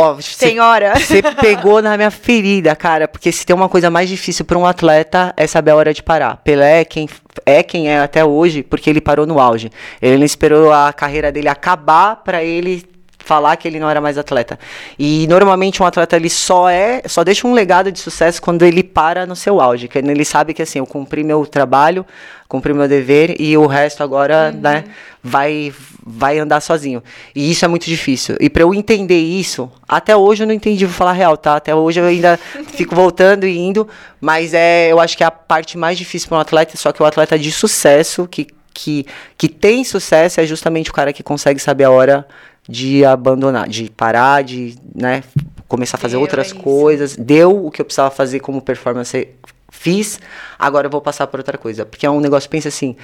[0.00, 0.94] Ó, Senhora.
[0.94, 4.64] Você pegou na minha ferida, cara, porque se tem uma coisa mais difícil para um
[4.64, 6.36] atleta é saber a hora de parar.
[6.36, 7.08] Pelé é quem
[7.44, 9.70] é quem é até hoje porque ele parou no auge.
[10.00, 12.84] Ele não esperou a carreira dele acabar para ele
[13.28, 14.58] falar que ele não era mais atleta.
[14.98, 18.82] E normalmente um atleta ele só é, só deixa um legado de sucesso quando ele
[18.82, 22.06] para no seu auge, quando ele sabe que assim, eu cumpri meu trabalho,
[22.48, 24.60] cumpri meu dever e o resto agora, uhum.
[24.62, 24.84] né,
[25.22, 25.74] vai
[26.10, 27.02] vai andar sozinho.
[27.34, 28.34] E isso é muito difícil.
[28.40, 31.56] E para eu entender isso, até hoje eu não entendi, vou falar real, tá?
[31.56, 32.40] Até hoje eu ainda
[32.72, 33.86] fico voltando e indo,
[34.18, 37.02] mas é, eu acho que é a parte mais difícil para um atleta, só que
[37.02, 38.46] o atleta de sucesso que
[38.78, 39.04] que,
[39.36, 42.26] que tem sucesso é justamente o cara que consegue saber a hora
[42.68, 45.22] de abandonar, de parar, de né,
[45.66, 47.16] começar a fazer Deu outras coisas.
[47.16, 49.28] Deu o que eu precisava fazer como performance,
[49.70, 50.20] fiz,
[50.58, 51.86] agora eu vou passar por outra coisa.
[51.86, 52.94] Porque é um negócio, pensa assim,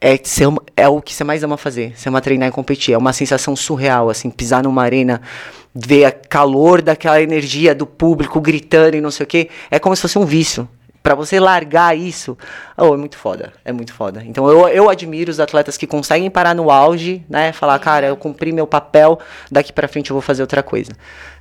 [0.00, 0.18] é,
[0.76, 2.94] é o que você mais ama fazer, você ama treinar e competir.
[2.94, 5.20] É uma sensação surreal, assim, pisar numa arena,
[5.74, 9.50] ver a calor daquela energia do público gritando e não sei o quê.
[9.70, 10.68] É como se fosse um vício
[11.08, 12.36] para você largar isso,
[12.76, 14.22] oh, é muito foda, é muito foda.
[14.26, 18.16] Então eu, eu admiro os atletas que conseguem parar no auge, né, falar, cara, eu
[18.16, 19.18] cumpri meu papel,
[19.50, 20.92] daqui para frente eu vou fazer outra coisa.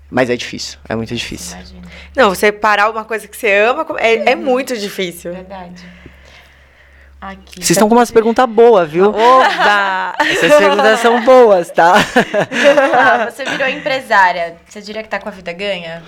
[0.10, 1.58] Mas é difícil, é muito difícil.
[1.58, 1.82] Imagina.
[2.16, 5.34] Não, você parar uma coisa que você ama é, é muito difícil.
[5.34, 5.86] Verdade.
[7.20, 7.56] Aqui.
[7.56, 9.10] Vocês estão com umas perguntas boas, viu?
[9.10, 10.16] Oba!
[10.32, 11.96] Essas perguntas são boas, tá?
[12.96, 14.56] Ah, você virou empresária.
[14.66, 16.04] Você diria que tá com a vida ganha?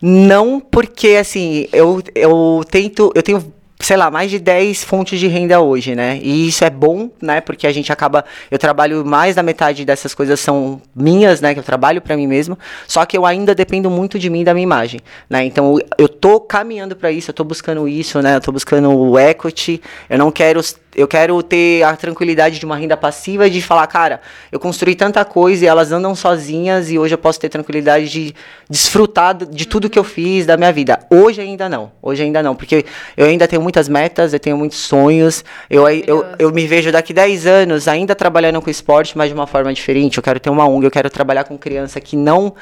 [0.00, 5.28] Não, porque assim, eu, eu tento, eu tenho sei lá, mais de 10 fontes de
[5.28, 6.18] renda hoje, né?
[6.22, 7.40] E isso é bom, né?
[7.40, 8.24] Porque a gente acaba.
[8.50, 11.54] Eu trabalho mais da metade dessas coisas são minhas, né?
[11.54, 12.58] Que eu trabalho para mim mesmo.
[12.86, 15.44] Só que eu ainda dependo muito de mim da minha imagem, né?
[15.44, 18.36] Então eu tô caminhando para isso, eu tô buscando isso, né?
[18.36, 19.80] Eu tô buscando o equity.
[20.10, 20.60] Eu não quero
[20.98, 24.20] eu quero ter a tranquilidade de uma renda passiva de falar, cara,
[24.50, 28.34] eu construí tanta coisa e elas andam sozinhas e hoje eu posso ter tranquilidade de
[28.68, 30.98] desfrutar de tudo que eu fiz da minha vida.
[31.08, 32.84] Hoje ainda não, hoje ainda não, porque
[33.16, 37.12] eu ainda tenho muitas metas, eu tenho muitos sonhos, eu, eu, eu me vejo daqui
[37.12, 40.18] 10 anos ainda trabalhando com esporte, mas de uma forma diferente.
[40.18, 42.54] Eu quero ter uma ONG, eu quero trabalhar com criança que não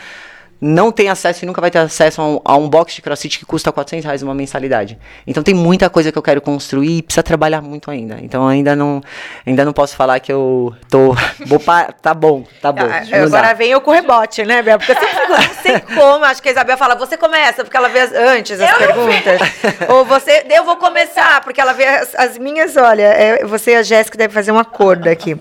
[0.60, 3.38] não tem acesso e nunca vai ter acesso a um, a um box de crossfit
[3.38, 4.98] que custa 400 reais uma mensalidade.
[5.26, 8.18] Então tem muita coisa que eu quero construir e precisa trabalhar muito ainda.
[8.22, 9.02] Então ainda não,
[9.46, 11.14] ainda não posso falar que eu tô.
[11.46, 12.86] Vou pa, tá bom, tá bom.
[12.86, 14.78] Ah, agora vem eu com rebote, né, Bel?
[14.78, 17.76] Porque eu sempre fico, não sei como, acho que a Isabel fala, você começa, porque
[17.76, 19.40] ela vê antes as eu perguntas.
[19.88, 23.76] Ou você, eu vou começar, porque ela vê as, as minhas, olha, é, você e
[23.76, 25.36] a Jéssica devem fazer um acordo aqui.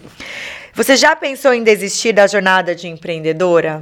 [0.73, 3.81] Você já pensou em desistir da jornada de empreendedora?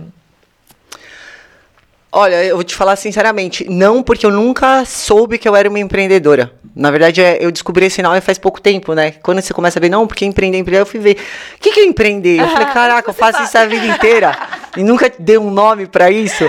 [2.15, 5.79] Olha, eu vou te falar sinceramente, não porque eu nunca soube que eu era uma
[5.79, 6.53] empreendedora.
[6.75, 9.13] Na verdade, é, eu descobri esse nome faz pouco tempo, né?
[9.23, 11.17] Quando você começa a ver, não, porque empreender, empreender, eu fui ver.
[11.55, 12.39] O que, que é empreender?
[12.39, 14.37] Eu falei, caraca, eu faço isso a vida inteira.
[14.77, 16.47] e nunca dei um nome para isso.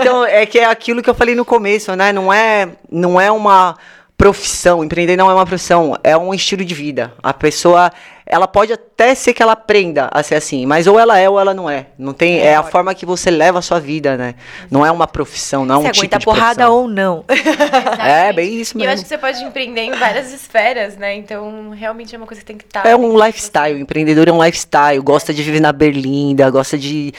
[0.00, 2.12] Então, é que é aquilo que eu falei no começo, né?
[2.12, 3.76] Não é, não é uma
[4.18, 4.82] profissão.
[4.82, 7.12] Empreender não é uma profissão, é um estilo de vida.
[7.22, 7.92] A pessoa
[8.28, 11.38] ela pode até ser que ela aprenda a ser assim, mas ou ela é ou
[11.38, 11.86] ela não é.
[11.96, 14.34] Não tem, é, é a forma que você leva a sua vida, né?
[14.68, 16.74] Não é uma profissão, não é um você tipo de porrada profissão.
[16.74, 17.24] ou não.
[18.04, 18.90] é, bem isso mesmo.
[18.90, 21.14] E eu acho que você pode empreender em várias esferas, né?
[21.14, 22.84] Então, realmente é uma coisa que tem que estar.
[22.84, 27.12] É um lifestyle, o empreendedor é um lifestyle, gosta de viver na berlinda, gosta de,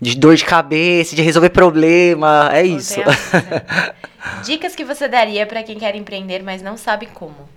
[0.00, 3.00] de dor de cabeça, de resolver problema, é isso.
[4.44, 7.48] Dicas que você daria para quem quer empreender, mas não sabe como?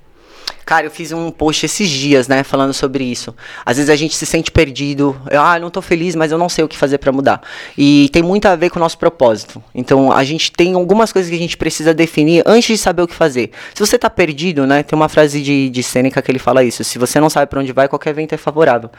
[0.65, 3.35] Cara, eu fiz um post esses dias, né, falando sobre isso.
[3.65, 5.15] Às vezes a gente se sente perdido.
[5.29, 7.41] Eu, ah, não tô feliz, mas eu não sei o que fazer para mudar.
[7.77, 9.63] E tem muito a ver com o nosso propósito.
[9.73, 13.07] Então, a gente tem algumas coisas que a gente precisa definir antes de saber o
[13.07, 13.51] que fazer.
[13.73, 16.83] Se você tá perdido, né, tem uma frase de, de Sêneca que ele fala isso.
[16.83, 18.89] Se você não sabe para onde vai, qualquer vento é favorável.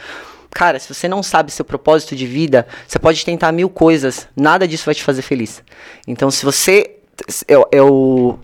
[0.50, 4.66] Cara, se você não sabe seu propósito de vida, você pode tentar mil coisas, nada
[4.66, 5.62] disso vai te fazer feliz.
[6.06, 6.92] Então, se você.
[7.48, 8.38] Eu, eu,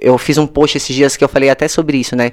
[0.00, 2.32] eu fiz um post esses dias que eu falei até sobre isso, né?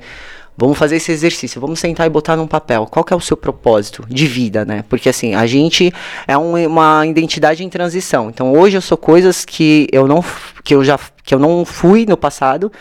[0.59, 2.87] Vamos fazer esse exercício, vamos sentar e botar num papel.
[2.87, 4.83] Qual que é o seu propósito de vida, né?
[4.89, 5.93] Porque assim, a gente
[6.27, 8.29] é um, uma identidade em transição.
[8.29, 10.23] Então hoje eu sou coisas que eu não
[10.63, 12.71] que eu já que eu não fui no passado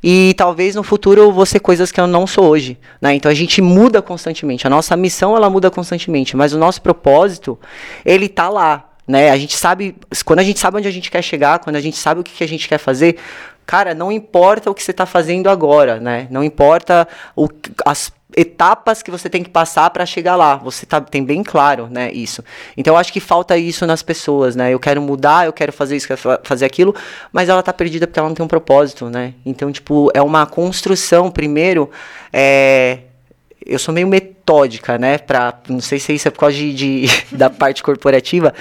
[0.00, 3.12] e talvez no futuro eu vou ser coisas que eu não sou hoje, né?
[3.16, 4.64] Então a gente muda constantemente.
[4.64, 7.58] A nossa missão ela muda constantemente, mas o nosso propósito
[8.04, 9.30] ele tá lá, né?
[9.30, 11.96] A gente sabe, quando a gente sabe onde a gente quer chegar, quando a gente
[11.96, 13.16] sabe o que, que a gente quer fazer,
[13.66, 16.28] cara, não importa o que você está fazendo agora, né?
[16.30, 17.48] Não importa o,
[17.84, 20.56] as etapas que você tem que passar para chegar lá.
[20.56, 22.44] Você tá, tem bem claro, né, isso.
[22.76, 24.72] Então eu acho que falta isso nas pessoas, né?
[24.72, 26.94] Eu quero mudar, eu quero fazer isso, quero fazer aquilo,
[27.32, 29.34] mas ela tá perdida porque ela não tem um propósito, né?
[29.44, 31.90] Então, tipo, é uma construção primeiro,
[32.32, 33.00] é,
[33.64, 34.06] eu sou meio
[34.46, 35.18] metódica, né?
[35.18, 38.54] Pra, não sei se isso é por causa de, de da parte corporativa,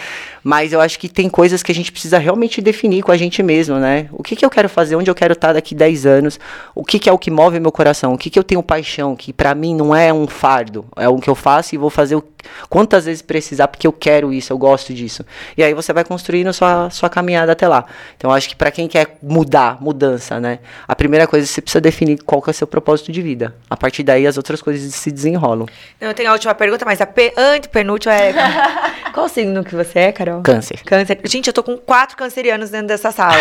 [0.44, 3.44] mas eu acho que tem coisas que a gente precisa realmente definir com a gente
[3.44, 4.08] mesmo, né?
[4.12, 6.40] O que, que eu quero fazer, onde eu quero estar daqui 10 anos,
[6.74, 9.16] o que, que é o que move meu coração, o que, que eu tenho paixão,
[9.16, 12.16] que para mim não é um fardo, é o que eu faço e vou fazer
[12.16, 12.24] o,
[12.70, 15.24] quantas vezes precisar porque eu quero isso, eu gosto disso.
[15.58, 17.86] E aí você vai construindo sua, sua caminhada até lá.
[18.18, 20.60] Então eu acho que para quem quer mudar, mudança, né?
[20.88, 23.56] A primeira coisa você precisa definir qual que é o seu propósito de vida.
[23.70, 25.68] A partir daí as outras coisas se desenrolam.
[26.00, 27.08] Eu tenho a última pergunta, mas a
[27.38, 28.34] antepenúltima é
[29.14, 30.42] qual signo que você é, Carol?
[30.42, 30.84] Câncer.
[30.84, 31.20] Câncer.
[31.24, 33.38] Gente, eu tô com quatro cancerianos dentro dessa sala.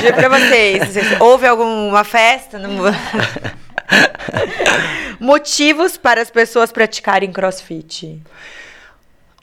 [0.00, 1.20] Digo pra vocês.
[1.20, 2.60] Houve alguma festa?
[5.18, 8.22] Motivos para as pessoas praticarem crossfit?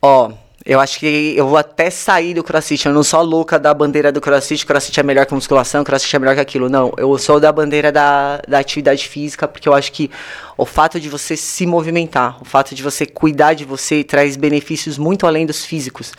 [0.02, 0.34] Ó, oh,
[0.68, 2.86] eu acho que eu vou até sair do crossfit.
[2.86, 4.66] Eu não sou louca da bandeira do crossfit.
[4.66, 6.68] Crossfit é melhor que musculação, crossfit é melhor que aquilo.
[6.68, 10.12] Não, eu sou da bandeira da, da atividade física, porque eu acho que
[10.58, 14.98] o fato de você se movimentar, o fato de você cuidar de você traz benefícios
[14.98, 16.12] muito além dos físicos.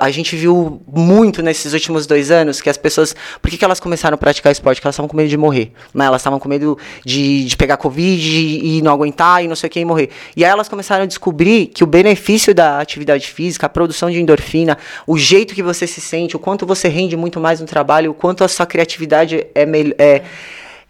[0.00, 3.16] A gente viu muito nesses últimos dois anos que as pessoas.
[3.42, 4.76] Por que, que elas começaram a praticar esporte?
[4.76, 5.72] Porque elas estavam com medo de morrer.
[5.92, 6.04] Né?
[6.04, 9.70] Elas estavam com medo de, de pegar Covid e não aguentar e não sei o
[9.70, 10.10] que e morrer.
[10.36, 14.20] E aí elas começaram a descobrir que o benefício da atividade física, a produção de
[14.20, 14.76] endorfina,
[15.06, 18.14] o jeito que você se sente, o quanto você rende muito mais no trabalho, o
[18.14, 19.94] quanto a sua criatividade é melhor.
[19.98, 20.22] É,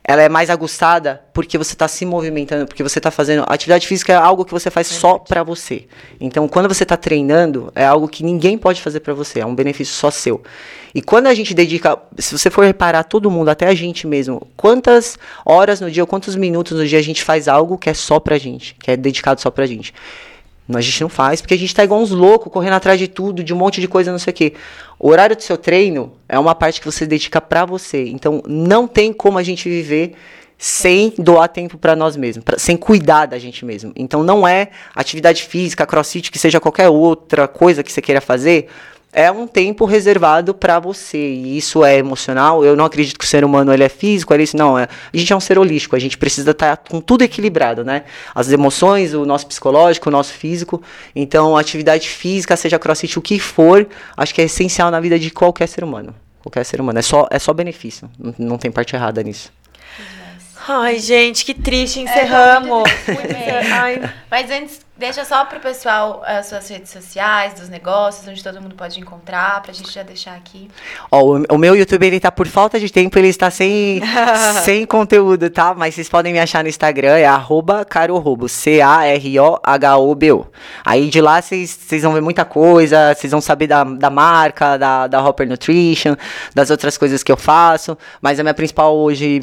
[0.02, 3.44] ela é mais aguçada porque você está se movimentando, porque você está fazendo.
[3.46, 5.84] Atividade física é algo que você faz é só para você.
[6.18, 9.54] Então, quando você está treinando, é algo que ninguém pode fazer para você, é um
[9.54, 10.42] benefício só seu.
[10.94, 14.48] E quando a gente dedica, se você for reparar todo mundo, até a gente mesmo,
[14.56, 18.18] quantas horas no dia, quantos minutos no dia a gente faz algo que é só
[18.18, 19.92] pra gente, que é dedicado só pra gente.
[20.74, 23.42] A gente não faz, porque a gente tá igual uns loucos, correndo atrás de tudo,
[23.42, 24.52] de um monte de coisa, não sei o quê.
[24.98, 28.06] O horário do seu treino é uma parte que você dedica para você.
[28.08, 30.14] Então, não tem como a gente viver
[30.58, 33.92] sem doar tempo para nós mesmos, pra, sem cuidar da gente mesmo.
[33.96, 38.68] Então, não é atividade física, crossfit, que seja qualquer outra coisa que você queira fazer,
[39.12, 41.18] é um tempo reservado para você.
[41.18, 42.64] E isso é emocional.
[42.64, 44.56] Eu não acredito que o ser humano ele é físico, ele é.
[44.56, 45.96] Não, é, a gente é um ser holístico.
[45.96, 48.04] A gente precisa estar tá com tudo equilibrado, né?
[48.34, 50.82] As emoções, o nosso psicológico, o nosso físico.
[51.14, 53.86] Então, atividade física, seja crossfit, o que for,
[54.16, 56.14] acho que é essencial na vida de qualquer ser humano.
[56.42, 56.98] Qualquer ser humano.
[56.98, 58.10] É só, é só benefício.
[58.18, 59.50] Não, não tem parte errada nisso.
[60.70, 62.68] Ai, gente, que triste, encerramos.
[62.68, 63.32] É, muito, muito
[63.72, 64.02] Ai.
[64.30, 68.74] Mas antes, deixa só pro pessoal as suas redes sociais, dos negócios, onde todo mundo
[68.74, 70.68] pode encontrar, pra gente já deixar aqui.
[71.10, 74.02] Ó, o, o meu YouTube, ele tá por falta de tempo, ele está sem,
[74.62, 75.72] sem conteúdo, tá?
[75.74, 80.48] Mas vocês podem me achar no Instagram, é arroba carorobo, C-A-R-O-H-O-B-O.
[80.84, 85.06] Aí de lá vocês vão ver muita coisa, vocês vão saber da, da marca, da,
[85.06, 86.14] da Hopper Nutrition,
[86.54, 89.40] das outras coisas que eu faço, mas a minha principal hoje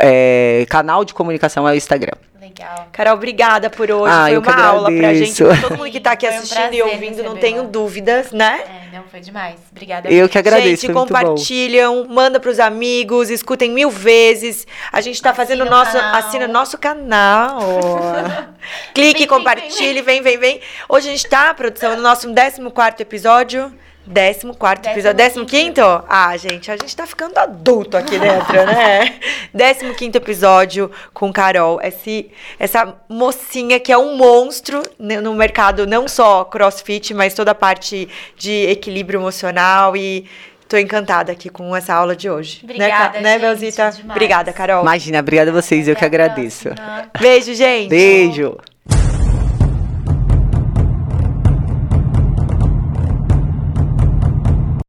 [0.00, 2.12] é, canal de comunicação é o Instagram.
[2.40, 2.88] Legal.
[2.92, 4.12] Carol, obrigada por hoje.
[4.12, 5.42] Ah, foi uma aula pra gente.
[5.42, 8.60] Pra todo mundo que tá aqui assistindo um e ouvindo, não tenho dúvidas, né?
[8.66, 9.56] É, não, foi demais.
[9.72, 10.10] Obrigada.
[10.10, 10.82] Eu que agradeço.
[10.82, 14.66] Gente, compartilham, manda pros amigos, escutem mil vezes.
[14.92, 15.92] A gente tá fazendo o nosso.
[15.92, 16.16] Canal.
[16.16, 17.58] Assina nosso canal.
[18.94, 20.60] Clique, vem, compartilhe, vem, vem, vem.
[20.86, 23.72] Hoje a gente tá, produção, no nosso 14 episódio.
[24.06, 25.16] Décimo quarto episódio.
[25.16, 25.80] Décimo quinto?
[25.80, 29.18] Ah, gente, a gente tá ficando adulto aqui dentro, né?
[29.52, 31.80] Décimo quinto episódio com Carol.
[31.82, 37.54] Esse, essa mocinha que é um monstro no mercado, não só crossfit, mas toda a
[37.54, 40.28] parte de equilíbrio emocional e.
[40.66, 42.64] Tô encantada aqui com essa aula de hoje.
[42.64, 43.94] Né, obrigada, né, né Belzita?
[44.10, 44.80] Obrigada, Carol.
[44.80, 46.70] Imagina, obrigada a vocês, Até eu que agradeço.
[47.20, 47.90] Beijo, gente.
[47.90, 48.56] Beijo.